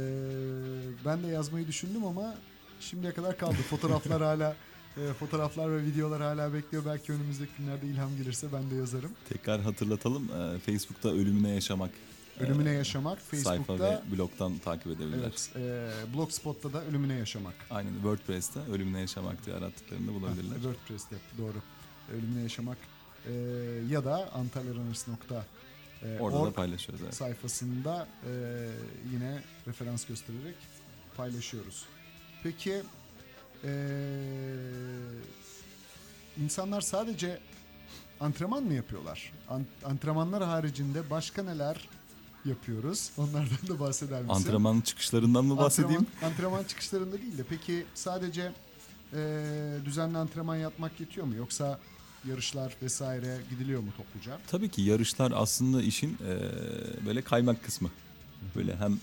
ben 1.05 1.23
de 1.23 1.27
yazmayı 1.27 1.67
düşündüm 1.67 2.05
ama 2.05 2.35
şimdiye 2.79 3.13
kadar 3.13 3.37
kaldı. 3.37 3.55
Fotoğraflar 3.69 4.21
hala 4.21 4.55
e, 4.97 5.13
fotoğraflar 5.13 5.71
ve 5.71 5.83
videolar 5.83 6.21
hala 6.21 6.53
bekliyor. 6.53 6.83
Belki 6.85 7.13
önümüzdeki 7.13 7.51
günlerde 7.57 7.87
ilham 7.87 8.17
gelirse 8.17 8.47
ben 8.53 8.71
de 8.71 8.75
yazarım. 8.75 9.11
Tekrar 9.29 9.61
hatırlatalım. 9.61 10.23
Ee, 10.23 10.59
Facebook'ta 10.59 11.09
Ölümüne 11.09 11.49
Yaşamak 11.49 11.91
Ölümüne 12.39 12.69
e, 12.69 12.73
Yaşamak 12.73 13.21
sayfa 13.21 13.49
Facebook'ta 13.49 13.83
ve 13.83 14.17
blogdan 14.17 14.57
takip 14.57 14.87
edebilirler. 14.87 15.19
evet, 15.25 15.51
e, 15.55 16.13
Blogspot'ta 16.13 16.73
da 16.73 16.83
Ölümüne 16.85 17.13
Yaşamak. 17.13 17.53
Aynen 17.69 17.93
WordPress'te 17.93 18.59
Ölümüne 18.71 18.99
Yaşamak 18.99 19.45
diye 19.45 19.55
arattıklarında 19.55 20.13
bulabilirler. 20.13 20.55
Ha, 20.55 20.61
WordPress'te 20.61 21.15
doğru. 21.37 21.57
Ölümüne 22.13 22.41
Yaşamak 22.41 22.77
e, 23.27 23.33
ya 23.89 24.05
da 24.05 24.33
antalyarunners.org 24.33 25.45
e, 26.05 26.19
Orada 26.19 26.37
da 26.37 26.41
org 26.41 26.55
paylaşıyoruz. 26.55 27.03
Evet. 27.03 27.15
sayfasında 27.15 28.07
e, 28.25 28.31
yine 29.13 29.41
referans 29.67 30.05
göstererek 30.05 30.55
paylaşıyoruz. 31.17 31.85
Peki 32.43 32.83
e, 33.63 33.71
insanlar 36.43 36.81
sadece 36.81 37.39
antrenman 38.19 38.63
mı 38.63 38.73
yapıyorlar? 38.73 39.31
An- 39.49 39.65
antrenmanlar 39.85 40.43
haricinde 40.43 41.09
başka 41.09 41.43
neler 41.43 41.89
yapıyoruz? 42.45 43.11
Onlardan 43.17 43.67
da 43.69 43.79
bahseder 43.79 44.21
misin? 44.21 44.33
Antrenman 44.33 44.81
çıkışlarından 44.81 45.45
mı 45.45 45.57
bahsedeyim? 45.57 46.01
Antrenman, 46.01 46.31
antrenman 46.31 46.63
çıkışlarında 46.63 47.21
değil 47.21 47.37
de 47.37 47.43
peki 47.49 47.85
sadece 47.93 48.51
e, 49.13 49.41
düzenli 49.85 50.17
antrenman 50.17 50.55
yapmak 50.55 50.99
yetiyor 50.99 51.25
mu? 51.27 51.35
Yoksa 51.35 51.79
yarışlar 52.29 52.75
vesaire 52.81 53.37
gidiliyor 53.49 53.81
mu 53.81 53.89
topluca? 53.97 54.37
Tabii 54.47 54.69
ki 54.69 54.81
yarışlar 54.81 55.33
aslında 55.35 55.81
işin 55.81 56.09
e, 56.09 56.35
böyle 57.05 57.21
kaymak 57.21 57.63
kısmı. 57.63 57.89
Böyle 58.55 58.75
hem 58.75 58.93
e, 58.93 58.97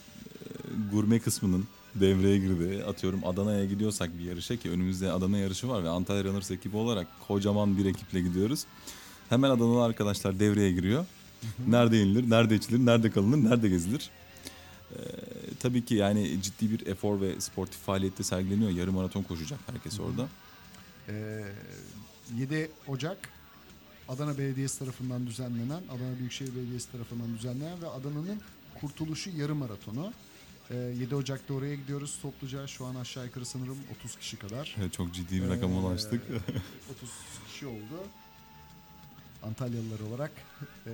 gurme 0.92 1.18
kısmının 1.18 1.66
devreye 1.94 2.38
girdi. 2.38 2.84
Atıyorum 2.84 3.26
Adana'ya 3.26 3.64
gidiyorsak 3.64 4.18
bir 4.18 4.24
yarışa 4.24 4.56
ki 4.56 4.70
önümüzde 4.70 5.12
Adana 5.12 5.38
yarışı 5.38 5.68
var 5.68 5.84
ve 5.84 5.88
Antalya 5.88 6.24
Runners 6.24 6.50
ekibi 6.50 6.76
olarak 6.76 7.06
kocaman 7.28 7.78
bir 7.78 7.86
ekiple 7.86 8.20
gidiyoruz. 8.20 8.64
Hemen 9.28 9.50
Adanalı 9.50 9.84
arkadaşlar 9.84 10.38
devreye 10.38 10.72
giriyor. 10.72 11.06
Nerede 11.66 12.02
inilir, 12.02 12.30
nerede 12.30 12.54
içilir, 12.54 12.86
nerede 12.86 13.10
kalınır, 13.10 13.50
nerede 13.50 13.68
gezilir. 13.68 14.10
Ee, 14.92 14.96
tabii 15.60 15.84
ki 15.84 15.94
yani 15.94 16.42
ciddi 16.42 16.70
bir 16.70 16.86
efor 16.86 17.20
ve 17.20 17.40
sportif 17.40 17.80
faaliyette 17.80 18.22
sergileniyor. 18.22 18.70
Yarım 18.70 18.94
maraton 18.94 19.22
koşacak 19.22 19.60
herkes 19.66 20.00
orada. 20.00 20.28
E, 21.08 21.44
7 22.36 22.70
Ocak 22.88 23.28
Adana 24.08 24.38
Belediyesi 24.38 24.78
tarafından 24.78 25.26
düzenlenen, 25.26 25.82
Adana 25.90 26.18
Büyükşehir 26.18 26.54
Belediyesi 26.56 26.92
tarafından 26.92 27.34
düzenlenen 27.38 27.82
ve 27.82 27.88
Adana'nın 27.88 28.40
Kurtuluşu 28.80 29.30
Yarım 29.30 29.58
Maratonu. 29.58 30.12
E, 30.70 30.76
7 30.76 31.14
Ocak'ta 31.14 31.54
oraya 31.54 31.74
gidiyoruz 31.74 32.18
topluca. 32.22 32.66
Şu 32.66 32.86
an 32.86 32.94
aşağı 32.94 33.24
yukarı 33.24 33.46
sanırım 33.46 33.78
30 34.00 34.16
kişi 34.16 34.36
kadar. 34.38 34.76
Evet, 34.80 34.92
Çok 34.92 35.14
ciddi 35.14 35.42
bir 35.42 35.48
rakama 35.48 35.74
Ee, 35.74 35.78
ulaştık. 35.78 36.22
30 36.96 37.10
kişi 37.52 37.66
oldu. 37.66 38.04
Antalyalılar 39.42 40.00
olarak 40.00 40.30
ee, 40.86 40.90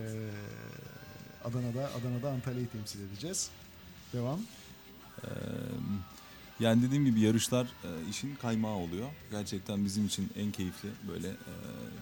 Adana'da 1.45 1.91
Adana'da 2.01 2.31
Antalya'yı 2.31 2.69
temsil 2.69 3.01
edeceğiz. 3.01 3.51
Devam. 4.13 4.41
Ee, 5.25 5.29
yani 6.61 6.83
dediğim 6.83 7.05
gibi 7.05 7.21
yarışlar 7.21 7.65
e, 7.65 8.11
işin 8.11 8.35
kaymağı 8.35 8.77
oluyor. 8.77 9.09
Gerçekten 9.31 9.85
bizim 9.85 10.07
için 10.07 10.31
en 10.37 10.53
keyifli 10.53 10.89
böyle. 11.09 11.29
E, 11.29 11.53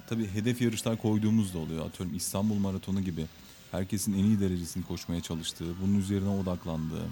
tabii 0.09 0.29
hedef 0.29 0.63
yarışlar 0.63 0.97
koyduğumuz 0.97 1.55
da 1.55 1.59
oluyor. 1.59 1.87
Atıyorum 1.87 2.17
İstanbul 2.17 2.55
Maratonu 2.55 3.01
gibi. 3.01 3.27
Herkesin 3.71 4.13
en 4.13 4.25
iyi 4.25 4.41
derecesini 4.41 4.85
koşmaya 4.85 5.21
çalıştığı, 5.21 5.81
bunun 5.83 5.99
üzerine 5.99 6.29
odaklandığı 6.29 7.07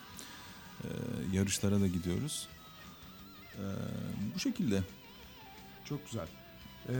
e, 0.84 0.88
yarışlara 1.32 1.80
da 1.80 1.86
gidiyoruz. 1.86 2.48
E, 3.54 3.64
bu 4.34 4.38
şekilde. 4.38 4.82
Çok 5.84 6.06
güzel. 6.06 6.26
Ee, 6.88 6.94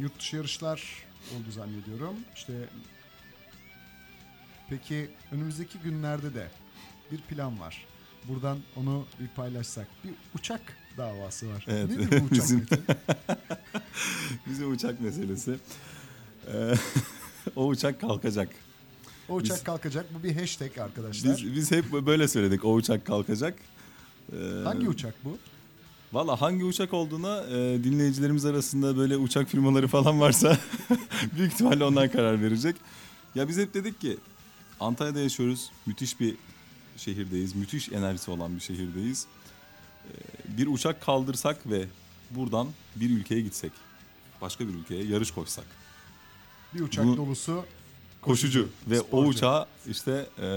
yurt 0.00 0.18
dışı 0.18 0.36
yarışlar 0.36 0.82
oldu 1.36 1.50
zannediyorum. 1.50 2.16
İşte 2.34 2.52
peki 4.68 5.10
önümüzdeki 5.32 5.78
günlerde 5.78 6.34
de 6.34 6.48
bir 7.12 7.20
plan 7.20 7.60
var. 7.60 7.86
Buradan 8.28 8.58
onu 8.76 9.04
bir 9.20 9.28
paylaşsak. 9.28 9.86
Bir 10.04 10.10
uçak 10.38 10.60
davası 10.96 11.48
var. 11.48 11.64
Evet. 11.68 11.88
Nedir 11.90 12.10
bu 12.10 12.14
uçak? 12.24 12.30
Bizim-? 12.30 12.66
Bizim 14.46 14.72
uçak 14.72 15.00
meselesi. 15.00 15.58
E, 16.54 16.74
o 17.56 17.66
uçak 17.66 18.00
kalkacak. 18.00 18.48
O 19.28 19.34
uçak 19.34 19.56
Biz- 19.56 19.64
kalkacak. 19.64 20.06
Bu 20.14 20.22
bir 20.22 20.36
hashtag 20.40 20.78
arkadaşlar. 20.78 21.36
Biz, 21.36 21.54
biz 21.56 21.70
hep 21.70 21.92
böyle 21.92 22.28
söyledik. 22.28 22.64
O 22.64 22.74
uçak 22.74 23.06
kalkacak. 23.06 23.58
E, 24.32 24.62
Hangi 24.64 24.88
uçak 24.88 25.14
bu? 25.24 25.38
Valla 26.12 26.40
hangi 26.40 26.64
uçak 26.64 26.94
olduğuna 26.94 27.42
e, 27.44 27.84
dinleyicilerimiz 27.84 28.44
arasında 28.44 28.96
böyle 28.96 29.16
uçak 29.16 29.48
firmaları 29.48 29.88
falan 29.88 30.20
varsa 30.20 30.58
büyük 31.36 31.52
ihtimalle 31.52 31.84
onlar 31.84 32.12
karar 32.12 32.42
verecek. 32.42 32.76
Ya 33.34 33.48
biz 33.48 33.58
hep 33.58 33.74
dedik 33.74 34.00
ki 34.00 34.16
Antalya'da 34.80 35.20
yaşıyoruz. 35.20 35.70
Müthiş 35.86 36.20
bir 36.20 36.34
şehirdeyiz. 36.98 37.54
Müthiş 37.54 37.88
enerjisi 37.88 38.30
olan 38.30 38.56
bir 38.56 38.60
şehirdeyiz. 38.60 39.26
E, 40.04 40.12
bir 40.58 40.66
uçak 40.66 41.02
kaldırsak 41.02 41.70
ve 41.70 41.86
buradan 42.30 42.68
bir 42.96 43.10
ülkeye 43.10 43.40
gitsek. 43.40 43.72
Başka 44.40 44.68
bir 44.68 44.74
ülkeye 44.74 45.04
yarış 45.04 45.30
koşsak. 45.30 45.64
Bir 46.74 46.80
uçak 46.80 47.04
Bunu- 47.04 47.16
dolusu 47.16 47.64
Koşucu 48.22 48.68
ve 48.86 49.00
o 49.00 49.04
sporcu. 49.04 49.28
uçağı 49.28 49.66
işte 49.90 50.26
e, 50.38 50.48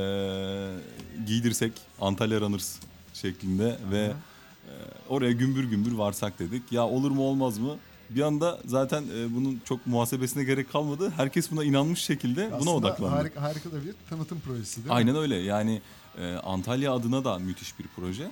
giydirsek 1.25 1.73
Antalya 2.01 2.41
Runners 2.41 2.75
şeklinde 3.13 3.77
ve 3.91 4.06
Aha. 4.06 4.17
ee, 4.67 4.71
oraya 5.10 5.32
gümbür 5.32 5.63
gümbür 5.63 5.91
varsak 5.91 6.39
dedik. 6.39 6.71
Ya 6.71 6.88
olur 6.88 7.12
mu 7.12 7.21
olmaz 7.21 7.58
mı? 7.58 7.77
Bir 8.10 8.21
anda 8.21 8.60
zaten 8.65 9.04
e, 9.17 9.36
bunun 9.36 9.62
çok 9.65 9.88
muhasebesine 9.88 10.43
gerek 10.43 10.71
kalmadı. 10.71 11.13
Herkes 11.17 11.51
buna 11.51 11.63
inanmış 11.63 11.99
şekilde 11.99 12.47
buna 12.47 12.56
Aslında 12.56 12.71
odaklandı. 12.71 13.15
Harika, 13.15 13.41
harika 13.41 13.71
da 13.71 13.86
bir 13.86 13.93
tanıtım 14.10 14.39
projesi 14.39 14.75
değil 14.77 14.88
mi? 14.88 14.93
Aynen 14.93 15.15
öyle. 15.15 15.36
Yani 15.36 15.82
e, 16.17 16.34
Antalya 16.34 16.93
adına 16.93 17.24
da 17.24 17.39
müthiş 17.39 17.80
bir 17.80 17.86
proje. 17.95 18.32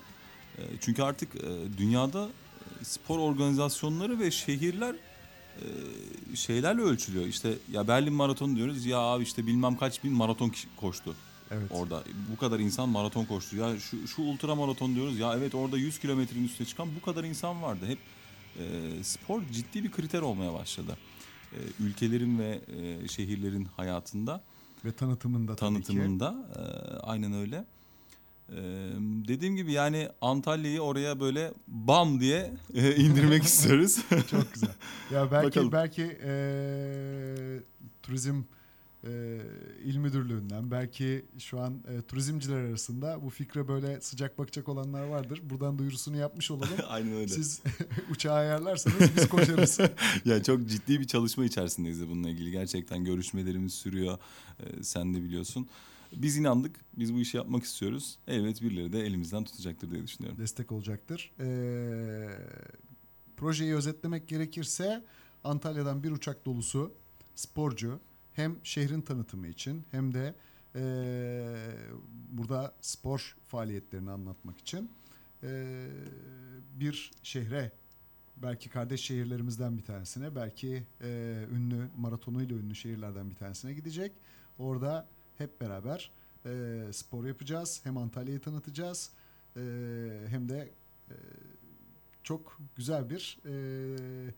E, 0.57 0.61
çünkü 0.81 1.03
artık 1.03 1.35
e, 1.35 1.77
dünyada 1.77 2.29
e, 2.81 2.85
spor 2.85 3.19
organizasyonları 3.19 4.19
ve 4.19 4.31
şehirler 4.31 4.95
e, 5.55 5.65
şeylerle 6.35 6.81
ölçülüyor. 6.81 7.25
İşte 7.25 7.53
ya 7.71 7.87
Berlin 7.87 8.13
Maratonu 8.13 8.55
diyoruz. 8.55 8.85
Ya 8.85 8.97
abi 8.97 9.23
işte 9.23 9.47
bilmem 9.47 9.77
kaç 9.77 10.03
bin 10.03 10.13
maraton 10.13 10.51
koştu. 10.77 11.15
Evet. 11.51 11.71
Orada 11.71 12.03
bu 12.31 12.37
kadar 12.37 12.59
insan 12.59 12.89
maraton 12.89 13.25
koştu. 13.25 13.57
Ya 13.57 13.79
şu, 13.79 14.07
şu 14.07 14.21
ultra 14.21 14.55
maraton 14.55 14.95
diyoruz. 14.95 15.19
Ya 15.19 15.35
evet 15.37 15.55
orada 15.55 15.77
100 15.77 15.99
kilometrenin 15.99 16.45
üstüne 16.45 16.67
çıkan 16.67 16.89
bu 16.95 17.05
kadar 17.05 17.23
insan 17.23 17.61
vardı. 17.61 17.85
Hep 17.87 17.99
e, 18.59 18.63
spor 19.03 19.41
ciddi 19.51 19.83
bir 19.83 19.91
kriter 19.91 20.21
olmaya 20.21 20.53
başladı. 20.53 20.97
E, 21.53 21.57
ülkelerin 21.79 22.39
ve 22.39 22.59
e, 22.77 23.07
şehirlerin 23.07 23.67
hayatında, 23.77 24.41
Ve 24.85 24.91
tanıtımında 24.91 25.55
tabii 25.55 25.81
ki. 25.81 25.87
tanıtımında 25.87 26.35
e, 26.55 26.61
aynen 26.97 27.33
öyle. 27.33 27.65
E, 28.49 28.55
dediğim 29.27 29.55
gibi 29.55 29.71
yani 29.71 30.09
Antalya'yı 30.21 30.81
oraya 30.81 31.19
böyle 31.19 31.53
bam 31.67 32.19
diye 32.19 32.51
e, 32.73 32.95
indirmek 33.03 33.43
istiyoruz. 33.43 33.97
Çok 34.31 34.53
güzel. 34.53 34.69
Ya 35.11 35.31
belki 35.31 35.47
Bakalım. 35.47 35.71
belki 35.71 36.01
eee, 36.03 37.63
turizm 38.03 38.41
eee 39.03 39.41
il 39.83 39.97
müdürlüğünden 39.97 40.71
belki 40.71 41.25
şu 41.39 41.59
an 41.59 41.83
eee, 41.89 42.01
turizmciler 42.01 42.55
arasında 42.59 43.21
bu 43.23 43.29
fikre 43.29 43.67
böyle 43.67 44.01
sıcak 44.01 44.37
bakacak 44.37 44.69
olanlar 44.69 45.03
vardır. 45.07 45.41
Buradan 45.43 45.79
duyurusunu 45.79 46.17
yapmış 46.17 46.51
olalım. 46.51 46.69
aynen 46.87 47.13
öyle. 47.13 47.27
Siz 47.27 47.61
uçağı 48.11 48.35
ayarlarsanız 48.35 49.15
biz 49.17 49.29
koşarız. 49.29 49.79
ya 50.25 50.43
çok 50.43 50.67
ciddi 50.69 50.99
bir 50.99 51.07
çalışma 51.07 51.45
içerisindeyiz 51.45 52.01
de 52.01 52.09
bununla 52.09 52.29
ilgili. 52.29 52.51
Gerçekten 52.51 53.03
görüşmelerimiz 53.05 53.73
sürüyor. 53.73 54.17
Ee, 54.59 54.83
sen 54.83 55.13
de 55.13 55.23
biliyorsun. 55.23 55.67
Biz 56.15 56.37
inandık. 56.37 56.75
Biz 56.97 57.13
bu 57.13 57.19
işi 57.19 57.37
yapmak 57.37 57.63
istiyoruz. 57.63 58.17
Elbet 58.27 58.61
birileri 58.61 58.93
de 58.93 58.99
elimizden 58.99 59.43
tutacaktır 59.43 59.91
diye 59.91 60.03
düşünüyorum. 60.03 60.39
Destek 60.41 60.71
olacaktır. 60.71 61.31
Eee, 61.39 62.29
projeyi 63.37 63.75
özetlemek 63.75 64.27
gerekirse 64.27 65.03
Antalya'dan 65.43 66.03
bir 66.03 66.11
uçak 66.11 66.45
dolusu 66.45 66.93
sporcu 67.35 67.99
hem 68.39 68.57
şehrin 68.63 69.01
tanıtımı 69.01 69.47
için 69.47 69.83
hem 69.91 70.13
de 70.13 70.35
eee, 70.75 70.81
burada 72.31 72.73
spor 72.81 73.35
faaliyetlerini 73.47 74.11
anlatmak 74.11 74.57
için 74.57 74.91
eee, 75.43 75.49
bir 76.79 77.11
şehre 77.23 77.71
belki 78.37 78.69
kardeş 78.69 79.01
şehirlerimizden 79.01 79.77
bir 79.77 79.83
tanesine 79.83 80.35
belki 80.35 80.67
eee, 81.03 81.07
ünlü 81.55 81.87
maratonuyla 81.97 82.55
ünlü 82.57 82.75
şehirlerden 82.75 83.29
bir 83.29 83.35
tanesine 83.35 83.73
gidecek. 83.73 84.11
Orada 84.59 85.07
hep 85.37 85.61
beraber 85.61 86.11
eee, 86.45 86.93
spor 86.93 87.25
yapacağız. 87.25 87.81
Hem 87.83 87.97
Antalya'yı 87.97 88.39
tanıtacağız 88.39 89.11
eee, 89.55 89.61
hem 90.27 90.49
de 90.49 90.71
eee, 91.09 91.15
çok 92.23 92.59
güzel 92.75 93.09
bir 93.09 93.37
eee, 93.45 94.33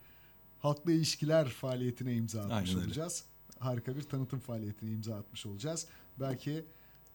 halkla 0.60 0.92
ilişkiler 0.92 1.50
faaliyetine 1.50 2.14
imza 2.16 2.42
atmış 2.42 2.76
olacağız. 2.86 3.26
Harika 3.62 3.96
bir 3.96 4.02
tanıtım 4.02 4.40
faaliyetine 4.40 4.92
imza 4.92 5.16
atmış 5.16 5.46
olacağız. 5.46 5.88
Belki 6.20 6.66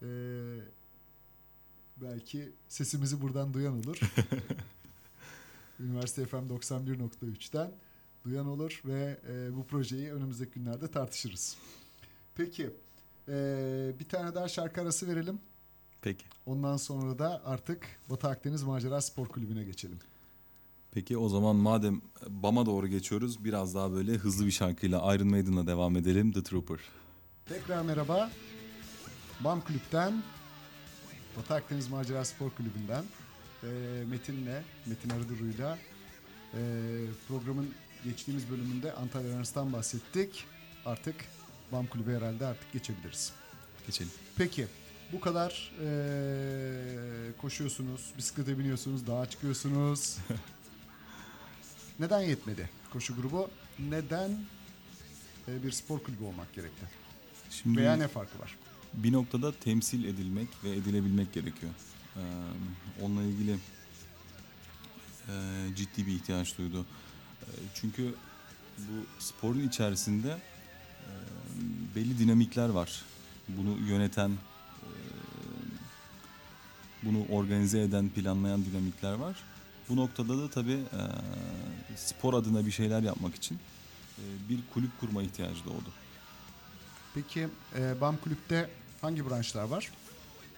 e, 0.02 0.08
belki 1.96 2.52
sesimizi 2.68 3.20
buradan 3.22 3.54
duyan 3.54 3.78
olur. 3.78 4.00
Üniversite 5.80 6.26
FM 6.26 6.36
91.3'ten 6.36 7.72
duyan 8.24 8.46
olur 8.46 8.82
ve 8.84 9.20
e, 9.28 9.56
bu 9.56 9.66
projeyi 9.66 10.12
önümüzdeki 10.12 10.52
günlerde 10.52 10.88
tartışırız. 10.88 11.56
Peki 12.34 12.70
e, 13.28 13.92
bir 13.98 14.08
tane 14.08 14.34
daha 14.34 14.48
şarkı 14.48 14.80
arası 14.80 15.06
verelim. 15.06 15.40
Peki. 16.02 16.24
Ondan 16.46 16.76
sonra 16.76 17.18
da 17.18 17.42
artık 17.44 17.86
Batı 18.10 18.28
Akdeniz 18.28 18.62
Macera 18.62 19.00
Spor 19.00 19.26
Kulübü'ne 19.28 19.64
geçelim. 19.64 19.98
Peki 20.96 21.18
o 21.18 21.28
zaman 21.28 21.56
madem 21.56 22.00
BAM'a 22.28 22.66
doğru 22.66 22.88
geçiyoruz 22.88 23.44
biraz 23.44 23.74
daha 23.74 23.92
böyle 23.92 24.12
hızlı 24.12 24.46
bir 24.46 24.50
şarkıyla 24.50 25.14
Iron 25.14 25.28
Maiden'la 25.28 25.66
devam 25.66 25.96
edelim 25.96 26.32
The 26.32 26.42
Trooper. 26.42 26.78
Tekrar 27.48 27.82
merhaba. 27.82 28.30
BAM 29.40 29.60
Kulüp'ten 29.60 30.22
Batı 31.36 31.54
Akdeniz 31.54 31.88
Macera 31.88 32.24
Spor 32.24 32.50
Kulübü'nden 32.50 33.04
e, 33.62 33.68
Metin'le, 34.10 34.62
Metin 34.86 35.10
Arıduru'yla 35.10 35.78
e, 36.54 36.60
programın 37.28 37.68
geçtiğimiz 38.04 38.50
bölümünde 38.50 38.92
Antalya 38.92 39.28
Üniversitesi'nden 39.28 39.72
bahsettik. 39.72 40.44
Artık 40.84 41.14
BAM 41.72 41.86
Kulübü 41.86 42.16
herhalde 42.16 42.46
artık 42.46 42.72
geçebiliriz. 42.72 43.32
Geçelim. 43.86 44.12
Peki 44.36 44.66
bu 45.12 45.20
kadar 45.20 45.72
e, 45.84 45.88
koşuyorsunuz, 47.38 48.12
bisiklete 48.18 48.58
biniyorsunuz, 48.58 49.06
dağa 49.06 49.26
çıkıyorsunuz. 49.26 50.18
Neden 52.00 52.20
yetmedi 52.20 52.70
koşu 52.92 53.16
grubu? 53.16 53.50
Neden 53.78 54.30
e, 55.48 55.62
bir 55.62 55.70
spor 55.70 55.98
kulübü 56.02 56.24
olmak 56.24 56.54
gerekti? 56.54 56.86
Şimdi 57.50 57.78
Veya 57.80 57.96
ne 57.96 58.08
farkı 58.08 58.38
var? 58.38 58.56
bir 58.94 59.12
noktada 59.12 59.52
temsil 59.52 60.04
edilmek 60.04 60.48
ve 60.64 60.70
edilebilmek 60.70 61.32
gerekiyor. 61.32 61.72
Ee, 62.16 62.20
onunla 63.02 63.22
ilgili 63.22 63.58
e, 65.28 65.32
ciddi 65.76 66.06
bir 66.06 66.12
ihtiyaç 66.12 66.58
duydu. 66.58 66.86
E, 67.42 67.48
çünkü 67.74 68.14
bu 68.78 69.06
sporun 69.18 69.68
içerisinde 69.68 70.28
e, 70.30 71.12
belli 71.96 72.18
dinamikler 72.18 72.68
var. 72.68 73.02
Bunu 73.48 73.88
yöneten, 73.88 74.30
e, 74.30 74.90
bunu 77.02 77.24
organize 77.30 77.80
eden, 77.80 78.08
planlayan 78.08 78.64
dinamikler 78.64 79.12
var. 79.12 79.36
Bu 79.88 79.96
noktada 79.96 80.38
da 80.38 80.50
tabii 80.50 80.72
e, 80.72 81.00
spor 81.96 82.34
adına 82.34 82.66
bir 82.66 82.70
şeyler 82.70 83.02
yapmak 83.02 83.34
için 83.34 83.58
e, 84.18 84.22
bir 84.48 84.58
kulüp 84.74 85.00
kurma 85.00 85.22
ihtiyacı 85.22 85.64
doğdu. 85.64 85.92
Peki 87.14 87.48
e, 87.78 88.00
BAM 88.00 88.16
Kulüp'te 88.16 88.70
hangi 89.00 89.30
branşlar 89.30 89.64
var? 89.64 89.92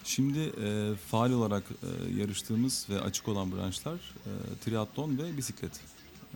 Şimdi 0.05 0.39
e, 0.39 0.95
faal 1.11 1.31
olarak 1.31 1.65
e, 1.71 2.21
yarıştığımız 2.21 2.87
ve 2.91 3.01
açık 3.01 3.29
olan 3.29 3.53
branşlar 3.53 3.95
e, 3.95 4.31
triatlon 4.65 5.19
ve 5.19 5.37
bisiklet. 5.37 5.81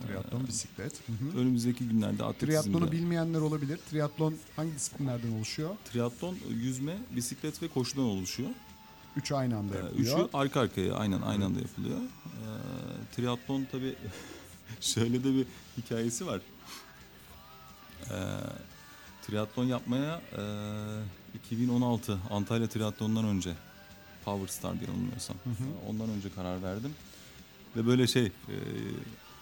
Triatlon, 0.07 0.47
bisiklet. 0.47 0.93
Hı 0.93 1.11
hı. 1.11 1.39
Önümüzdeki 1.39 1.87
günlerde 1.87 2.23
atletizmde. 2.23 2.61
Triatlonu 2.61 2.91
bilmeyenler 2.91 3.39
olabilir. 3.39 3.79
Triatlon 3.91 4.35
hangi 4.55 4.75
disiplinlerden 4.75 5.31
oluşuyor? 5.31 5.75
Triatlon 5.91 6.37
yüzme, 6.49 6.97
bisiklet 7.15 7.63
ve 7.63 7.67
koşudan 7.67 8.05
oluşuyor. 8.05 8.49
Üçü 9.17 9.33
aynı 9.35 9.57
anda 9.57 9.75
E, 9.75 9.77
yapılıyor. 9.77 10.19
Üçü 10.19 10.37
arka 10.37 10.59
arkaya 10.59 10.93
aynen 10.93 11.21
aynı 11.21 11.45
anda 11.45 11.59
yapılıyor. 11.59 11.97
E, 11.97 12.45
triatlon 13.15 13.67
tabii 13.71 13.95
şöyle 14.81 15.23
de 15.23 15.33
bir 15.35 15.45
hikayesi 15.77 16.27
var. 16.27 16.41
E, 18.09 18.15
triatlon 19.27 19.65
yapmaya 19.65 20.21
e, 20.37 20.43
2016 21.37 22.19
Antalya 22.31 22.67
Triatlon'dan 22.67 23.25
önce 23.25 23.53
Power 24.25 24.47
Star 24.47 24.79
diye 24.79 24.89
yanılmıyorsam. 24.89 25.35
Hı 25.43 25.49
hı. 25.49 25.89
Ondan 25.89 26.09
önce 26.09 26.29
karar 26.35 26.63
verdim. 26.63 26.91
Ve 27.75 27.85
böyle 27.85 28.07
şey 28.07 28.25
e, 28.25 28.55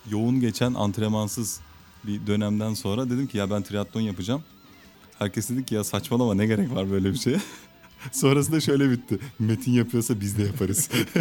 yoğun 0.09 0.39
geçen 0.39 0.73
antrenmansız 0.73 1.59
bir 2.03 2.27
dönemden 2.27 2.73
sonra 2.73 3.09
dedim 3.09 3.27
ki 3.27 3.37
ya 3.37 3.49
ben 3.49 3.63
triatlon 3.63 4.01
yapacağım. 4.01 4.43
Herkes 5.19 5.49
dedi 5.49 5.65
ki 5.65 5.75
ya 5.75 5.83
saçmalama 5.83 6.33
ne 6.33 6.45
gerek 6.45 6.71
var 6.75 6.91
böyle 6.91 7.13
bir 7.13 7.17
şeye. 7.17 7.41
Sonrasında 8.11 8.59
şöyle 8.59 8.91
bitti. 8.91 9.19
Metin 9.39 9.71
yapıyorsa 9.71 10.21
biz 10.21 10.37
de 10.37 10.43
yaparız. 10.43 10.89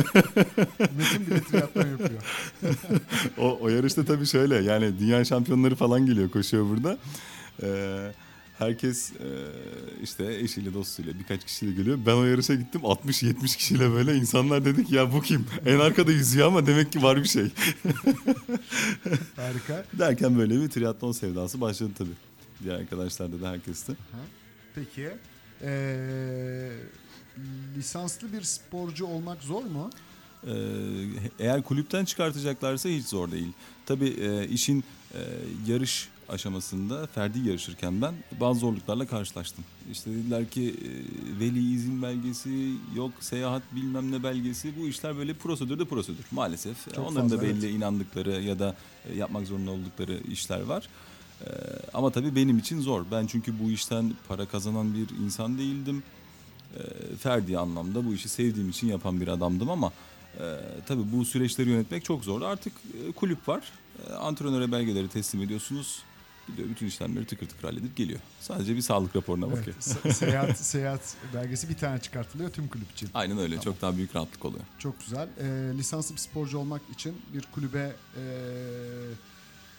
Metin 0.99 1.27
bile 1.27 1.41
triatlon 1.41 1.87
yapıyor. 1.87 2.23
o, 3.39 3.59
o 3.61 3.69
yarışta 3.69 4.05
tabii 4.05 4.27
şöyle 4.27 4.55
yani 4.55 4.99
dünya 5.01 5.25
şampiyonları 5.25 5.75
falan 5.75 6.07
geliyor 6.07 6.31
koşuyor 6.31 6.69
burada. 6.69 6.99
Ee, 7.63 8.13
herkes 8.59 9.13
e, 9.13 9.29
işte 10.03 10.35
eşiyle 10.35 10.75
dostuyla 10.75 11.13
birkaç 11.19 11.45
kişiyle 11.45 11.73
geliyor. 11.73 11.99
Ben 12.07 12.15
o 12.15 12.25
yarışa 12.25 12.55
gittim 12.55 12.81
60-70 12.81 13.57
kişiyle 13.57 13.93
böyle 13.93 14.15
insanlar 14.17 14.65
dedik 14.65 14.93
ya 14.93 15.13
bu 15.13 15.23
kim? 15.23 15.47
En 15.67 15.79
arkada 15.79 16.13
yüzüyor 16.13 16.47
ama 16.47 16.67
demek 16.67 16.93
ki 16.93 17.03
var 17.03 17.17
bir 17.23 17.29
şey. 17.29 17.51
Harika. 19.37 19.85
Derken 19.99 20.39
böyle 20.39 20.61
bir 20.61 20.69
triatlon 20.69 21.13
sevdası 21.13 21.61
başladı 21.61 21.91
tabii. 21.99 22.11
Diğer 22.65 22.75
arkadaşlarda 22.75 23.41
da 23.41 23.51
herkeste. 23.51 23.93
Peki 24.75 25.11
ee, 25.63 26.71
lisanslı 27.77 28.33
bir 28.33 28.43
sporcu 28.43 29.07
olmak 29.07 29.43
zor 29.43 29.65
mu? 29.65 29.91
Ee, 30.47 30.51
eğer 31.39 31.63
kulüpten 31.63 32.05
çıkartacaklarsa 32.05 32.89
hiç 32.89 33.07
zor 33.07 33.31
değil. 33.31 33.53
Tabii 33.87 34.09
e, 34.09 34.49
işin 34.49 34.85
e, 35.15 35.21
yarış 35.67 36.09
aşamasında 36.29 37.07
ferdi 37.07 37.49
yarışırken 37.49 38.03
ben 38.03 38.15
bazı 38.41 38.61
zorluklarla 38.61 39.07
karşılaştım. 39.07 39.65
İşte 39.93 40.11
dediler 40.11 40.51
ki 40.51 40.75
e, 40.85 41.41
veli 41.41 41.75
izin 41.75 42.03
belgesi, 42.03 42.73
yok 42.97 43.11
seyahat 43.21 43.63
bilmem 43.73 44.13
ne 44.13 44.23
belgesi 44.23 44.73
bu 44.81 44.89
işler 44.89 45.17
böyle 45.17 45.35
prosedür 45.35 45.79
de 45.79 45.85
prosedür 45.85 46.25
maalesef. 46.31 46.95
Çok 46.95 47.07
Onların 47.11 47.31
da 47.31 47.35
fazla, 47.35 47.49
belli 47.49 47.67
evet. 47.67 47.77
inandıkları 47.77 48.43
ya 48.43 48.59
da 48.59 48.77
yapmak 49.17 49.47
zorunda 49.47 49.71
oldukları 49.71 50.21
işler 50.29 50.61
var. 50.61 50.89
Ee, 51.47 51.51
ama 51.95 52.11
tabii 52.11 52.37
benim 52.37 52.59
için 52.59 52.81
zor. 52.81 53.05
Ben 53.13 53.27
çünkü 53.27 53.59
bu 53.65 53.71
işten 53.71 54.13
para 54.29 54.47
kazanan 54.47 54.95
bir 54.95 55.25
insan 55.25 55.59
değildim. 55.59 56.03
Ee, 56.77 57.17
ferdi 57.17 57.59
anlamda 57.59 58.07
bu 58.07 58.15
işi 58.15 58.29
sevdiğim 58.29 58.69
için 58.71 58.87
yapan 58.89 59.21
bir 59.21 59.29
adamdım 59.29 59.71
ama 59.71 59.93
e, 60.41 60.57
tabii 60.87 61.13
bu 61.13 61.25
süreçleri 61.25 61.69
yönetmek 61.71 62.05
çok 62.05 62.25
zor. 62.25 62.43
Artık 62.43 62.73
e, 63.09 63.13
kulüp 63.13 63.49
var. 63.49 63.63
E, 64.09 64.13
antrenöre 64.13 64.73
belgeleri 64.73 65.09
teslim 65.09 65.43
ediyorsunuz. 65.43 66.03
Gidiyor 66.49 66.69
bütün 66.69 66.87
işlemleri 66.87 67.27
tıkır 67.27 67.49
tıkır 67.49 67.69
halledip 67.69 67.97
geliyor. 67.97 68.21
Sadece 68.41 68.77
bir 68.77 68.81
sağlık 68.81 69.17
raporuna 69.17 69.47
Evet, 69.47 69.59
bakıyor. 69.59 69.77
se- 69.77 70.13
seyahat 70.13 70.59
seyahat 70.67 71.15
belgesi 71.35 71.69
bir 71.69 71.75
tane 71.77 72.01
çıkartılıyor 72.01 72.51
tüm 72.51 72.69
kulüp 72.69 72.93
için. 72.93 73.11
Aynen 73.15 73.39
öyle. 73.39 73.49
Tamam. 73.57 73.65
Çok 73.65 73.83
daha 73.83 73.97
büyük 73.97 74.17
rahatlık 74.17 74.45
oluyor. 74.45 74.65
Çok 74.79 75.01
güzel. 75.01 75.29
Ee, 75.41 75.79
lisanslı 75.79 76.15
bir 76.15 76.21
sporcu 76.21 76.59
olmak 76.59 76.83
için 76.95 77.17
bir 77.35 77.43
kulübe 77.53 77.93
ee, 78.17 78.21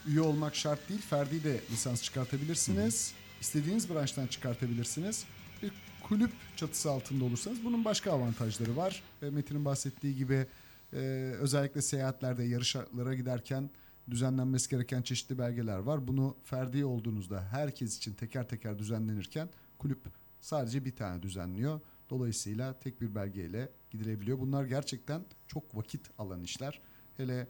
üye 0.08 0.22
olmak 0.22 0.56
şart 0.56 0.90
değil. 0.90 1.02
Ferdi 1.02 1.44
de 1.44 1.60
lisans 1.72 2.04
çıkartabilirsiniz. 2.04 3.14
İstediğiniz 3.42 3.90
branştan 3.90 4.28
çıkartabilirsiniz. 4.28 5.26
Bir 5.64 5.72
kulüp 6.04 6.32
çatısı 6.56 6.92
altında 6.92 7.26
olursanız 7.26 7.64
bunun 7.64 7.86
başka 7.86 8.12
avantajları 8.12 8.78
var. 8.78 9.04
Ee, 9.22 9.30
Metin'in 9.30 9.66
bahsettiği 9.66 10.16
gibi 10.16 10.46
ee, 10.94 10.98
özellikle 11.40 11.82
seyahatlerde 11.82 12.44
yarışlara 12.44 13.14
giderken 13.14 13.70
düzenlenmesi 14.10 14.70
gereken 14.70 15.02
çeşitli 15.02 15.38
belgeler 15.38 15.78
var. 15.78 16.08
Bunu 16.08 16.36
ferdi 16.44 16.86
olduğunuzda 16.86 17.44
herkes 17.44 17.98
için 17.98 18.14
teker 18.14 18.48
teker 18.48 18.80
düzenlenirken 18.80 19.50
kulüp 19.78 20.00
sadece 20.42 20.86
bir 20.86 20.96
tane 20.96 21.24
düzenliyor. 21.24 21.80
Dolayısıyla 22.10 22.80
tek 22.80 23.02
bir 23.02 23.16
belgeyle 23.16 23.70
gidilebiliyor. 23.90 24.40
Bunlar 24.40 24.66
gerçekten 24.66 25.26
çok 25.48 25.76
vakit 25.76 26.10
alan 26.18 26.44
işler. 26.44 26.82
Hele 27.18 27.48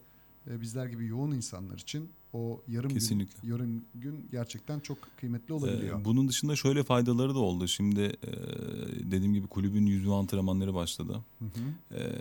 e, 0.47 0.61
bizler 0.61 0.85
gibi 0.85 1.07
yoğun 1.07 1.31
insanlar 1.31 1.77
için 1.77 2.11
o 2.33 2.61
yarım 2.67 2.89
Kesinlikle. 2.89 3.39
gün 3.43 3.49
yarım 3.49 3.83
gün 3.95 4.27
gerçekten 4.31 4.79
çok 4.79 4.97
kıymetli 5.17 5.53
olabiliyor. 5.53 6.01
Ee, 6.01 6.05
bunun 6.05 6.27
dışında 6.27 6.55
şöyle 6.55 6.83
faydaları 6.83 7.35
da 7.35 7.39
oldu. 7.39 7.67
Şimdi 7.67 8.01
e, 8.01 8.31
dediğim 9.11 9.33
gibi 9.33 9.47
kulübün 9.47 9.85
yüzme 9.85 10.13
antrenmanları 10.13 10.73
başladı. 10.73 11.25
Hı 11.39 11.45
hı. 11.45 11.95
Ee, 11.95 12.11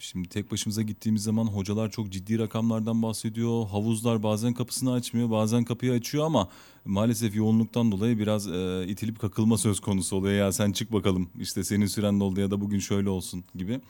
şimdi 0.00 0.28
tek 0.28 0.52
başımıza 0.52 0.82
gittiğimiz 0.82 1.22
zaman 1.22 1.46
hocalar 1.46 1.90
çok 1.90 2.10
ciddi 2.10 2.38
rakamlardan 2.38 3.02
bahsediyor. 3.02 3.66
Havuzlar 3.66 4.22
bazen 4.22 4.54
kapısını 4.54 4.92
açmıyor, 4.92 5.30
bazen 5.30 5.64
kapıyı 5.64 5.92
açıyor 5.92 6.24
ama 6.24 6.48
maalesef 6.84 7.36
yoğunluktan 7.36 7.92
dolayı 7.92 8.18
biraz 8.18 8.48
e, 8.48 8.84
itilip 8.88 9.18
kakılma 9.20 9.58
söz 9.58 9.80
konusu 9.80 10.16
oluyor. 10.16 10.34
Ya 10.34 10.52
sen 10.52 10.72
çık 10.72 10.92
bakalım 10.92 11.30
işte 11.40 11.64
senin 11.64 11.86
süren 11.86 12.20
doldu 12.20 12.40
ya 12.40 12.50
da 12.50 12.60
bugün 12.60 12.78
şöyle 12.78 13.08
olsun 13.08 13.44
gibi. 13.54 13.80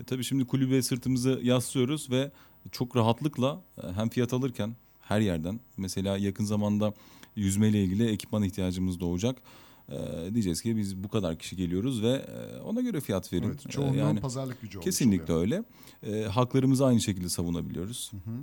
E, 0.00 0.04
tabii 0.06 0.24
şimdi 0.24 0.46
kulübe 0.46 0.82
sırtımızı 0.82 1.40
yaslıyoruz 1.42 2.10
ve 2.10 2.30
çok 2.72 2.96
rahatlıkla 2.96 3.60
e, 3.82 3.92
hem 3.92 4.08
fiyat 4.08 4.32
alırken 4.32 4.76
her 5.00 5.20
yerden 5.20 5.60
mesela 5.76 6.18
yakın 6.18 6.44
zamanda 6.44 6.94
yüzmeyle 7.36 7.84
ilgili 7.84 8.08
ekipman 8.10 8.42
ihtiyacımız 8.42 9.00
doğacak. 9.00 9.42
E, 9.88 9.96
diyeceğiz 10.34 10.62
ki 10.62 10.76
biz 10.76 10.96
bu 11.04 11.08
kadar 11.08 11.38
kişi 11.38 11.56
geliyoruz 11.56 12.02
ve 12.02 12.08
e, 12.08 12.60
ona 12.60 12.80
göre 12.80 13.00
fiyat 13.00 13.32
verin. 13.32 13.48
Evet, 13.48 13.66
E, 13.66 13.68
çoğunluğun 13.68 13.94
yani 13.98 14.20
pazarlık 14.20 14.62
gücü 14.62 14.80
kesinlikle 14.80 15.32
oluyor. 15.32 15.64
öyle. 16.02 16.22
E, 16.22 16.24
haklarımızı 16.28 16.86
aynı 16.86 17.00
şekilde 17.00 17.28
savunabiliyoruz. 17.28 18.12
Hı 18.12 18.16
hı. 18.30 18.34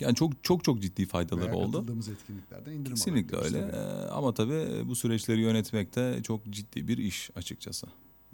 Yani 0.00 0.14
çok 0.14 0.44
çok 0.44 0.64
çok 0.64 0.82
ciddi 0.82 1.06
faydaları 1.06 1.44
Veya 1.46 1.56
oldu. 1.56 1.72
katıldığımız 1.72 2.08
etkinliklerden 2.08 2.72
indirim 2.72 2.94
Kesinlikle 2.96 3.36
öyle. 3.36 3.58
Ee, 3.58 4.08
ama 4.10 4.34
tabii 4.34 4.64
bu 4.88 4.96
süreçleri 4.96 5.40
yönetmek 5.40 5.96
de 5.96 6.20
çok 6.22 6.46
ciddi 6.50 6.88
bir 6.88 6.98
iş 6.98 7.30
açıkçası. 7.36 7.86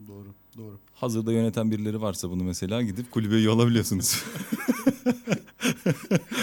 Doğru, 0.09 0.35
doğru. 0.57 0.79
Hazırda 0.95 1.33
yöneten 1.33 1.71
birileri 1.71 2.01
varsa 2.01 2.31
bunu 2.31 2.45
mesela 2.45 2.83
gidip 2.83 3.11
kulübe 3.11 3.35
üye 3.35 3.51
olabiliyorsunuz. 3.51 4.23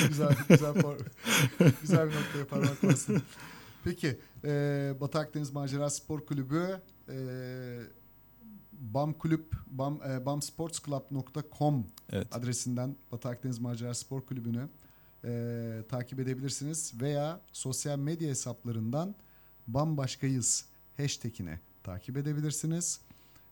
güzel, 0.10 0.36
güzel, 0.50 0.74
güzel 1.82 2.10
bir 2.10 2.16
noktaya 2.16 2.46
parmak 2.50 2.84
bastın. 2.84 3.22
Peki, 3.84 4.20
e, 4.44 4.94
Batı 5.02 5.20
Akdeniz 5.20 5.52
Macera 5.52 5.90
Spor 5.90 6.26
Kulübü 6.26 6.82
e, 7.10 7.16
BAM 8.72 9.14
Kulüp, 9.14 9.54
BAM, 9.68 10.02
e, 10.10 10.26
bamsportsclub.com 10.26 11.86
evet. 12.12 12.28
adresinden 12.36 12.96
Batı 13.12 13.30
Akdeniz 13.30 13.60
Macera 13.60 13.94
Spor 13.94 14.22
Kulübü'nü 14.22 14.70
e, 15.26 15.84
takip 15.90 16.20
edebilirsiniz 16.20 16.94
veya 17.02 17.42
sosyal 17.54 18.00
medya 18.00 18.30
hesaplarından 18.30 19.16
bambaşkayız 19.68 20.66
hashtag'ini 20.98 21.60
takip 21.84 22.18
edebilirsiniz. 22.18 23.02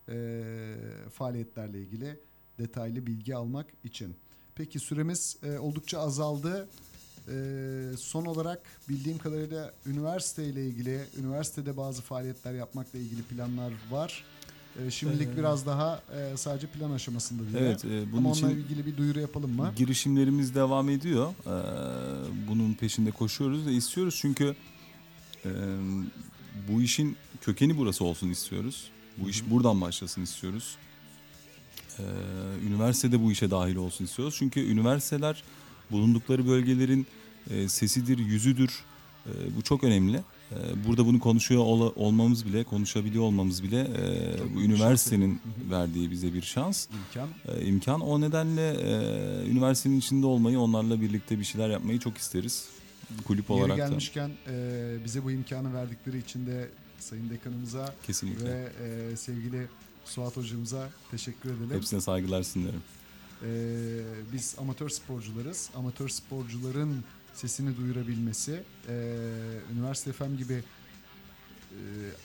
E, 0.08 0.42
faaliyetlerle 1.12 1.80
ilgili 1.80 2.20
detaylı 2.58 3.06
bilgi 3.06 3.36
almak 3.36 3.66
için. 3.84 4.16
Peki 4.54 4.78
süremiz 4.78 5.36
e, 5.42 5.58
oldukça 5.58 6.00
azaldı. 6.00 6.68
E, 7.30 7.96
son 7.96 8.24
olarak 8.26 8.62
bildiğim 8.88 9.18
kadarıyla 9.18 9.72
üniversite 9.86 10.44
ile 10.44 10.66
ilgili, 10.66 11.00
üniversitede 11.18 11.76
bazı 11.76 12.02
faaliyetler 12.02 12.54
yapmakla 12.54 12.98
ilgili 12.98 13.22
planlar 13.22 13.72
var. 13.90 14.24
E, 14.86 14.90
şimdilik 14.90 15.28
Ee, 15.28 15.36
biraz 15.36 15.66
daha 15.66 16.02
e, 16.16 16.36
sadece 16.36 16.66
plan 16.66 16.90
aşamasında 16.90 17.42
değil. 17.42 17.54
Evet, 17.56 17.84
e, 17.84 18.12
bunun 18.12 18.18
Ama 18.18 18.30
onunla 18.30 18.50
için 18.50 18.60
ilgili 18.60 18.86
bir 18.86 18.96
duyuru 18.96 19.20
yapalım 19.20 19.50
mı? 19.56 19.72
girişimlerimiz 19.76 20.54
devam 20.54 20.88
ediyor. 20.90 21.32
Ee, 21.46 21.50
bunun 22.48 22.74
peşinde 22.74 23.10
koşuyoruz 23.10 23.66
ve 23.66 23.72
istiyoruz 23.72 24.18
çünkü 24.20 24.56
e, 25.44 25.50
bu 26.68 26.82
işin 26.82 27.16
kökeni 27.40 27.78
burası 27.78 28.04
olsun 28.04 28.28
istiyoruz. 28.30 28.90
Bu 29.18 29.28
iş 29.30 29.50
buradan 29.50 29.80
başlasın 29.80 30.22
istiyoruz. 30.22 30.76
Ee, 31.98 32.02
üniversitede 32.66 33.22
bu 33.22 33.32
işe 33.32 33.50
dahil 33.50 33.76
olsun 33.76 34.04
istiyoruz. 34.04 34.34
Çünkü 34.38 34.60
üniversiteler 34.60 35.42
bulundukları 35.90 36.46
bölgelerin 36.48 37.06
e, 37.50 37.68
sesidir, 37.68 38.18
yüzüdür. 38.18 38.84
E, 39.26 39.30
bu 39.56 39.62
çok 39.62 39.84
önemli. 39.84 40.16
E, 40.52 40.86
burada 40.88 41.06
bunu 41.06 41.20
konuşuyor 41.20 41.62
ola- 41.64 41.92
olmamız 41.96 42.46
bile, 42.46 42.64
konuşabiliyor 42.64 43.24
olmamız 43.24 43.62
bile 43.62 43.80
e, 43.80 44.38
Çok 44.38 44.54
bu 44.54 44.60
üniversitenin 44.60 45.40
şans. 45.44 45.70
Verdiği 45.70 46.10
bize 46.10 46.34
bir 46.34 46.42
şans 46.42 46.86
İmkan. 46.86 47.28
e, 47.48 47.64
imkan. 47.66 48.00
O 48.00 48.20
nedenle 48.20 48.70
e, 48.70 49.50
üniversitenin 49.50 49.98
içinde 49.98 50.26
olmayı, 50.26 50.58
onlarla 50.60 51.00
birlikte 51.00 51.38
bir 51.38 51.44
şeyler 51.44 51.68
yapmayı 51.70 51.98
çok 51.98 52.18
isteriz. 52.18 52.68
Kulüp 53.26 53.50
Yeri 53.50 53.60
olarak 53.60 53.78
da 53.78 53.86
gelmişken 53.88 54.30
e, 54.50 54.96
bize 55.04 55.24
bu 55.24 55.30
imkanı 55.30 55.74
verdikleri 55.74 56.18
için 56.18 56.46
de 56.46 56.68
Sayın 56.98 57.30
Dekanımıza 57.30 57.94
kesinlikle. 58.06 58.44
ve 58.46 58.72
e, 59.12 59.16
sevgili 59.16 59.66
Suat 60.04 60.36
Hocamıza 60.36 60.90
teşekkür 61.10 61.50
edelim. 61.50 61.70
Hepsine 61.70 62.00
saygılar. 62.00 62.44
E, 63.44 63.50
biz 64.32 64.54
amatör 64.58 64.88
sporcularız. 64.88 65.70
Amatör 65.74 66.08
sporcuların 66.08 67.04
sesini 67.34 67.76
duyurabilmesi, 67.76 68.62
e, 68.88 68.94
Üniversite 69.74 70.12
FM 70.12 70.36
gibi 70.36 70.62
e, 71.70 71.78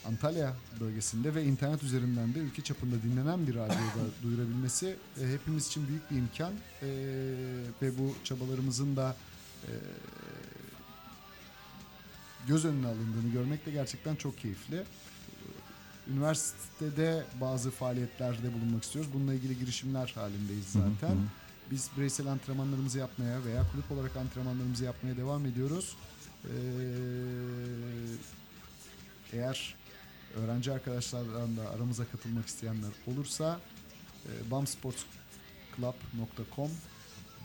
Antalya 0.08 0.54
bölgesinde 0.80 1.36
ve 1.36 1.44
internet 1.44 1.84
üzerinden 1.84 2.34
de 2.36 2.40
ülke 2.40 2.62
çapında 2.62 2.96
dinlenen 3.04 3.48
bir 3.48 3.56
radyoda 3.56 4.06
duyurabilmesi 4.24 4.96
e, 5.22 5.28
hepimiz 5.34 5.68
için 5.68 5.88
büyük 5.88 6.12
bir 6.12 6.16
imkan 6.16 6.54
E, 6.82 6.88
ve 7.82 7.98
bu 7.98 8.16
çabalarımızın 8.24 8.96
da 8.96 9.16
e, 9.64 9.72
göz 12.48 12.66
önüne 12.66 12.88
alındığını 12.88 13.32
görmek 13.34 13.66
de 13.66 13.72
gerçekten 13.72 14.16
çok 14.16 14.38
keyifli. 14.38 14.84
Üniversitede 16.08 17.24
bazı 17.42 17.72
faaliyetlerde 17.72 18.54
bulunmak 18.54 18.84
istiyoruz. 18.84 19.12
Bununla 19.14 19.34
ilgili 19.34 19.60
girişimler 19.60 20.12
halindeyiz 20.16 20.66
zaten. 20.68 21.16
Hı 21.16 21.20
hı. 21.20 21.45
Biz 21.72 21.90
bireysel 21.98 22.28
antrenmanlarımızı 22.28 23.00
yapmaya 23.00 23.46
veya 23.46 23.66
kulüp 23.72 23.92
olarak 23.92 24.18
antrenmanlarımızı 24.18 24.84
yapmaya 24.84 25.18
devam 25.18 25.46
ediyoruz. 25.46 25.98
Ee, 26.46 26.50
eğer 29.34 29.76
öğrenci 30.36 30.72
arkadaşlardan 30.72 31.58
da 31.58 31.70
aramıza 31.70 32.06
katılmak 32.06 32.48
isteyenler 32.48 32.92
olursa 33.08 33.60
e, 34.26 34.52
bamsportsclub.com 34.52 36.72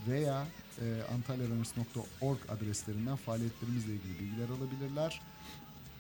veya 0.08 0.46
e, 0.80 1.02
antalyarunners.org 1.14 2.38
adreslerinden 2.48 3.16
faaliyetlerimizle 3.16 3.92
ilgili 3.92 4.20
bilgiler 4.20 4.48
alabilirler. 4.48 5.20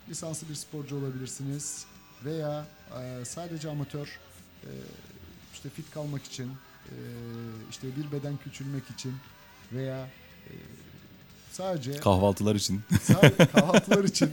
Lisanslı 0.08 0.48
bir 0.48 0.54
sporcu 0.54 0.96
olabilirsiniz 0.96 1.86
veya 2.24 2.66
e, 3.00 3.24
sadece 3.24 3.70
amatör 3.70 4.18
e, 4.62 4.70
işte 5.52 5.70
fit 5.70 5.90
kalmak 5.90 6.24
için 6.24 6.52
e, 6.86 6.94
işte 7.70 7.88
bir 7.96 8.12
beden 8.12 8.36
küçülmek 8.36 8.90
için 8.90 9.14
veya 9.72 10.08
e, 10.46 10.52
sadece 11.52 11.96
Kahvaltılar 11.96 12.54
için. 12.54 12.80
Sadece 13.02 13.46
kahvaltılar 13.52 14.04
için 14.04 14.30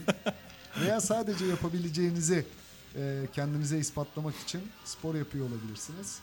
veya 0.81 1.01
sadece 1.01 1.45
yapabileceğinizi 1.45 2.45
e, 2.95 3.27
kendinize 3.33 3.77
ispatlamak 3.77 4.35
için 4.35 4.61
spor 4.85 5.15
yapıyor 5.15 5.49
olabilirsiniz. 5.49 6.19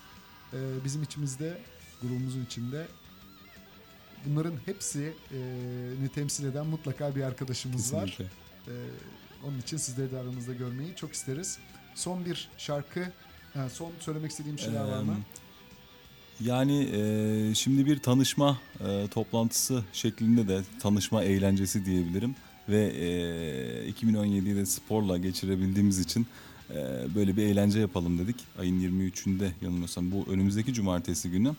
E, 0.52 0.58
bizim 0.84 1.02
içimizde, 1.02 1.58
grubumuzun 2.02 2.44
içinde 2.44 2.86
bunların 4.26 4.54
hepsini 4.66 5.12
temsil 6.14 6.44
eden 6.46 6.66
mutlaka 6.66 7.16
bir 7.16 7.22
arkadaşımız 7.22 7.94
var. 7.94 8.06
Kesinlikle. 8.06 8.24
E, 8.68 8.74
onun 9.44 9.58
için 9.58 9.76
sizleri 9.76 10.12
de 10.12 10.18
aramızda 10.18 10.52
görmeyi 10.52 10.96
çok 10.96 11.12
isteriz. 11.12 11.58
Son 11.94 12.24
bir 12.24 12.48
şarkı, 12.58 13.12
son 13.72 13.92
söylemek 14.00 14.30
istediğim 14.30 14.58
şeyler 14.58 14.84
var 14.84 15.02
mı? 15.02 15.16
Yani 16.40 16.88
e, 16.92 17.54
şimdi 17.54 17.86
bir 17.86 17.98
tanışma 17.98 18.58
e, 18.80 19.06
toplantısı 19.08 19.84
şeklinde 19.92 20.48
de 20.48 20.60
tanışma 20.80 21.24
eğlencesi 21.24 21.86
diyebilirim 21.86 22.34
ve 22.68 22.84
e, 22.86 23.90
2017'yi 23.90 24.56
de 24.56 24.66
sporla 24.66 25.18
geçirebildiğimiz 25.18 25.98
için 25.98 26.26
e, 26.70 26.74
böyle 27.14 27.36
bir 27.36 27.42
eğlence 27.42 27.80
yapalım 27.80 28.18
dedik. 28.18 28.36
Ayın 28.58 28.80
23'ünde 28.80 29.50
yanılmıyorsam 29.62 30.10
bu 30.10 30.26
önümüzdeki 30.30 30.74
cumartesi 30.74 31.30
günü. 31.30 31.52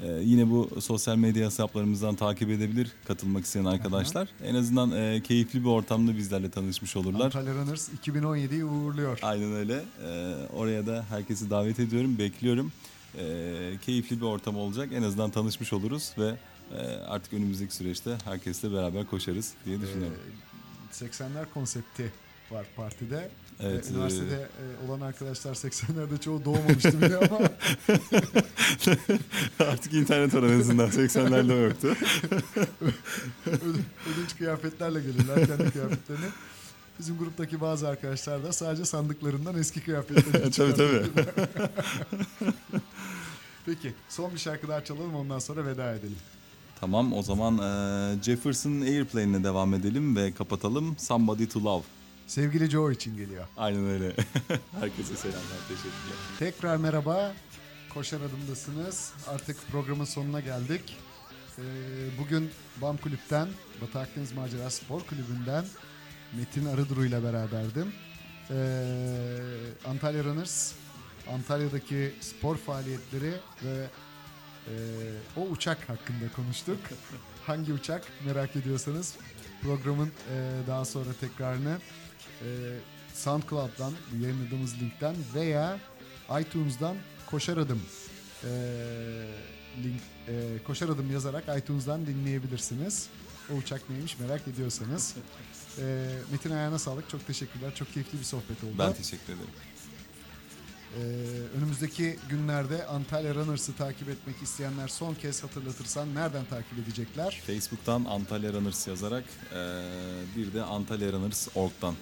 E, 0.00 0.20
yine 0.22 0.50
bu 0.50 0.80
sosyal 0.80 1.16
medya 1.16 1.46
hesaplarımızdan 1.46 2.14
takip 2.14 2.50
edebilir 2.50 2.92
katılmak 3.08 3.44
isteyen 3.44 3.64
arkadaşlar. 3.64 4.28
En 4.44 4.54
azından 4.54 4.90
e, 4.92 5.22
keyifli 5.22 5.60
bir 5.60 5.68
ortamda 5.68 6.16
bizlerle 6.16 6.50
tanışmış 6.50 6.96
olurlar. 6.96 7.24
Antalya 7.24 7.54
Runners 7.54 7.88
2017'yi 7.88 8.64
uğurluyor. 8.64 9.18
Aynen 9.22 9.52
öyle. 9.52 9.82
Ee, 10.04 10.34
oraya 10.56 10.86
da 10.86 11.04
herkesi 11.08 11.50
davet 11.50 11.80
ediyorum, 11.80 12.18
bekliyorum. 12.18 12.72
Ee, 13.18 13.72
keyifli 13.86 14.16
bir 14.20 14.26
ortam 14.26 14.56
olacak. 14.56 14.88
En 14.92 15.02
azından 15.02 15.30
tanışmış 15.30 15.72
oluruz 15.72 16.12
ve 16.18 16.34
e, 16.76 16.78
artık 17.08 17.32
önümüzdeki 17.32 17.74
süreçte 17.74 18.18
herkesle 18.24 18.72
beraber 18.72 19.06
koşarız 19.06 19.52
diye 19.66 19.80
düşünüyorum. 19.80 20.16
Ee, 20.92 21.04
80'ler 21.04 21.44
konsepti 21.54 22.12
var 22.50 22.66
partide. 22.76 23.30
evet. 23.60 23.86
Ee, 23.86 23.88
e, 23.90 23.92
üniversitede 23.94 24.34
e, 24.82 24.86
olan 24.88 25.00
arkadaşlar 25.00 25.54
80'lerde 25.54 26.20
çoğu 26.20 26.44
doğmamıştı 26.44 27.00
bile 27.02 27.16
ama 27.16 27.38
artık 29.58 29.92
internet 29.94 30.34
var 30.34 30.42
en 30.42 30.60
azından 30.60 30.88
80'lerde 30.90 31.64
yoktu. 31.64 31.96
öd- 33.46 33.80
ödünç 34.14 34.36
kıyafetlerle 34.38 35.00
gelirler 35.00 35.46
kendi 35.46 35.70
kıyafetlerini. 35.70 36.26
Bizim 37.00 37.18
gruptaki 37.18 37.60
bazı 37.60 37.88
arkadaşlar 37.88 38.44
da 38.44 38.52
sadece 38.52 38.84
sandıklarından 38.84 39.58
eski 39.58 39.80
kıyafetlerini 39.84 40.50
tabii 40.56 40.74
tabii. 40.74 41.02
Peki 43.66 43.94
son 44.08 44.34
bir 44.34 44.38
şarkı 44.38 44.68
daha 44.68 44.84
çalalım 44.84 45.14
ondan 45.14 45.38
sonra 45.38 45.66
veda 45.66 45.92
edelim. 45.94 46.16
Tamam 46.80 47.12
o 47.12 47.22
zaman 47.22 47.58
e, 47.58 48.22
Jefferson 48.22 48.80
Airplane'le 48.80 49.44
devam 49.44 49.74
edelim 49.74 50.16
ve 50.16 50.32
kapatalım. 50.32 50.96
Somebody 50.98 51.46
to 51.46 51.64
Love. 51.64 51.82
Sevgili 52.26 52.70
Joe 52.70 52.92
için 52.92 53.16
geliyor. 53.16 53.44
Aynen 53.56 53.86
öyle. 53.86 54.06
Herkese 54.80 55.16
selamlar, 55.16 55.60
teşekkürler. 55.68 56.16
Tekrar 56.38 56.76
merhaba. 56.76 57.32
Koşar 57.94 58.20
adımdasınız. 58.20 59.12
Artık 59.28 59.56
programın 59.70 60.04
sonuna 60.04 60.40
geldik. 60.40 60.96
Ee, 61.58 61.62
bugün 62.18 62.50
BAM 62.82 62.96
Kulüp'ten, 62.96 63.48
Batı 63.82 63.98
Akdeniz 63.98 64.32
Macera 64.32 64.70
Spor 64.70 65.00
Kulübü'nden 65.00 65.64
Metin 66.38 66.66
Arıduru 66.66 67.04
ile 67.04 67.22
beraberdim. 67.22 67.92
Ee, 68.50 69.36
Antalya 69.86 70.24
Runners, 70.24 70.72
Antalya'daki 71.32 72.14
spor 72.20 72.56
faaliyetleri 72.56 73.32
ve 73.64 73.86
e, 74.66 74.72
o 75.36 75.40
uçak 75.40 75.88
hakkında 75.88 76.32
konuştuk. 76.36 76.78
Hangi 77.46 77.72
uçak 77.72 78.04
merak 78.26 78.56
ediyorsanız 78.56 79.16
programın 79.62 80.08
e, 80.08 80.66
daha 80.66 80.84
sonra 80.84 81.10
tekrarını 81.20 81.78
e, 82.42 82.46
SoundCloud'dan, 83.14 83.92
yayınladığımız 84.20 84.82
linkten 84.82 85.16
veya 85.34 85.78
iTunes'dan 86.40 86.96
Koşar 87.26 87.56
Adım 87.56 87.82
e, 88.44 88.50
link 89.82 90.00
e, 90.28 90.62
koşar 90.66 90.88
adım 90.88 91.12
yazarak 91.12 91.44
iTunes'dan 91.58 92.06
dinleyebilirsiniz. 92.06 93.08
O 93.52 93.54
uçak 93.54 93.90
neymiş 93.90 94.18
merak 94.18 94.48
ediyorsanız. 94.48 95.14
E, 95.78 96.06
Metin 96.32 96.50
ayağına 96.50 96.78
sağlık. 96.78 97.10
Çok 97.10 97.26
teşekkürler. 97.26 97.74
Çok 97.74 97.92
keyifli 97.94 98.18
bir 98.18 98.24
sohbet 98.24 98.64
oldu. 98.64 98.74
Ben 98.78 98.92
teşekkür 98.92 99.24
ederim. 99.32 99.50
Ee, 100.96 101.00
önümüzdeki 101.58 102.18
günlerde 102.28 102.86
Antalya 102.86 103.34
Runners'ı 103.34 103.72
takip 103.76 104.08
etmek 104.08 104.42
isteyenler 104.42 104.88
son 104.88 105.14
kez 105.14 105.42
hatırlatırsan 105.42 106.14
nereden 106.14 106.44
takip 106.44 106.78
edecekler? 106.78 107.40
Facebook'tan 107.46 108.04
Antalya 108.04 108.52
Runners 108.52 108.86
yazarak 108.88 109.24
eee, 109.52 109.58
bir 110.36 110.54
de 110.54 110.62
Antalya 110.62 111.12
Runners.org'dan 111.12 111.94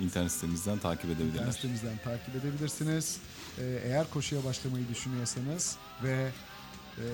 internet 0.00 0.32
sitemizden 0.32 0.78
takip 0.78 1.04
İnternet 1.04 1.20
edebilirler. 1.30 1.52
sitemizden 1.52 1.98
takip 2.04 2.36
edebilirsiniz. 2.36 3.18
Ee, 3.58 3.80
eğer 3.84 4.10
koşuya 4.10 4.44
başlamayı 4.44 4.88
düşünüyorsanız 4.88 5.76
ve 6.02 6.30
e, 6.98 7.04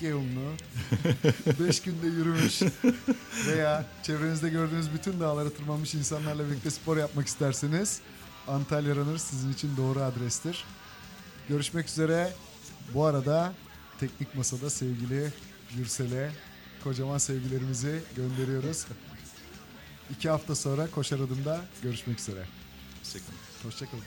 Yolunu 0.00 0.52
5 1.68 1.82
günde 1.82 2.06
yürümüş 2.06 2.62
veya 3.46 3.84
çevrenizde 4.02 4.48
gördüğünüz 4.48 4.92
bütün 4.94 5.20
dağlara 5.20 5.50
tırmanmış 5.50 5.94
insanlarla 5.94 6.48
birlikte 6.50 6.70
spor 6.70 6.96
yapmak 6.96 7.26
isterseniz 7.26 8.00
Antalya 8.48 8.96
Runners 8.96 9.24
sizin 9.24 9.52
için 9.52 9.76
doğru 9.76 10.00
adrestir. 10.00 10.64
Görüşmek 11.48 11.88
üzere. 11.88 12.32
Bu 12.94 13.04
arada 13.04 13.52
teknik 14.00 14.34
masada 14.34 14.70
sevgili 14.70 15.32
Gürsel'e 15.76 16.30
kocaman 16.84 17.18
sevgilerimizi 17.18 18.02
gönderiyoruz. 18.16 18.86
İki 20.10 20.30
hafta 20.30 20.54
sonra 20.54 20.86
Koşar 20.90 21.16
Adım'da 21.16 21.60
görüşmek 21.82 22.18
üzere. 22.18 22.44
Hoşçakalın. 23.02 23.38
Hoşçakalın. 23.62 24.04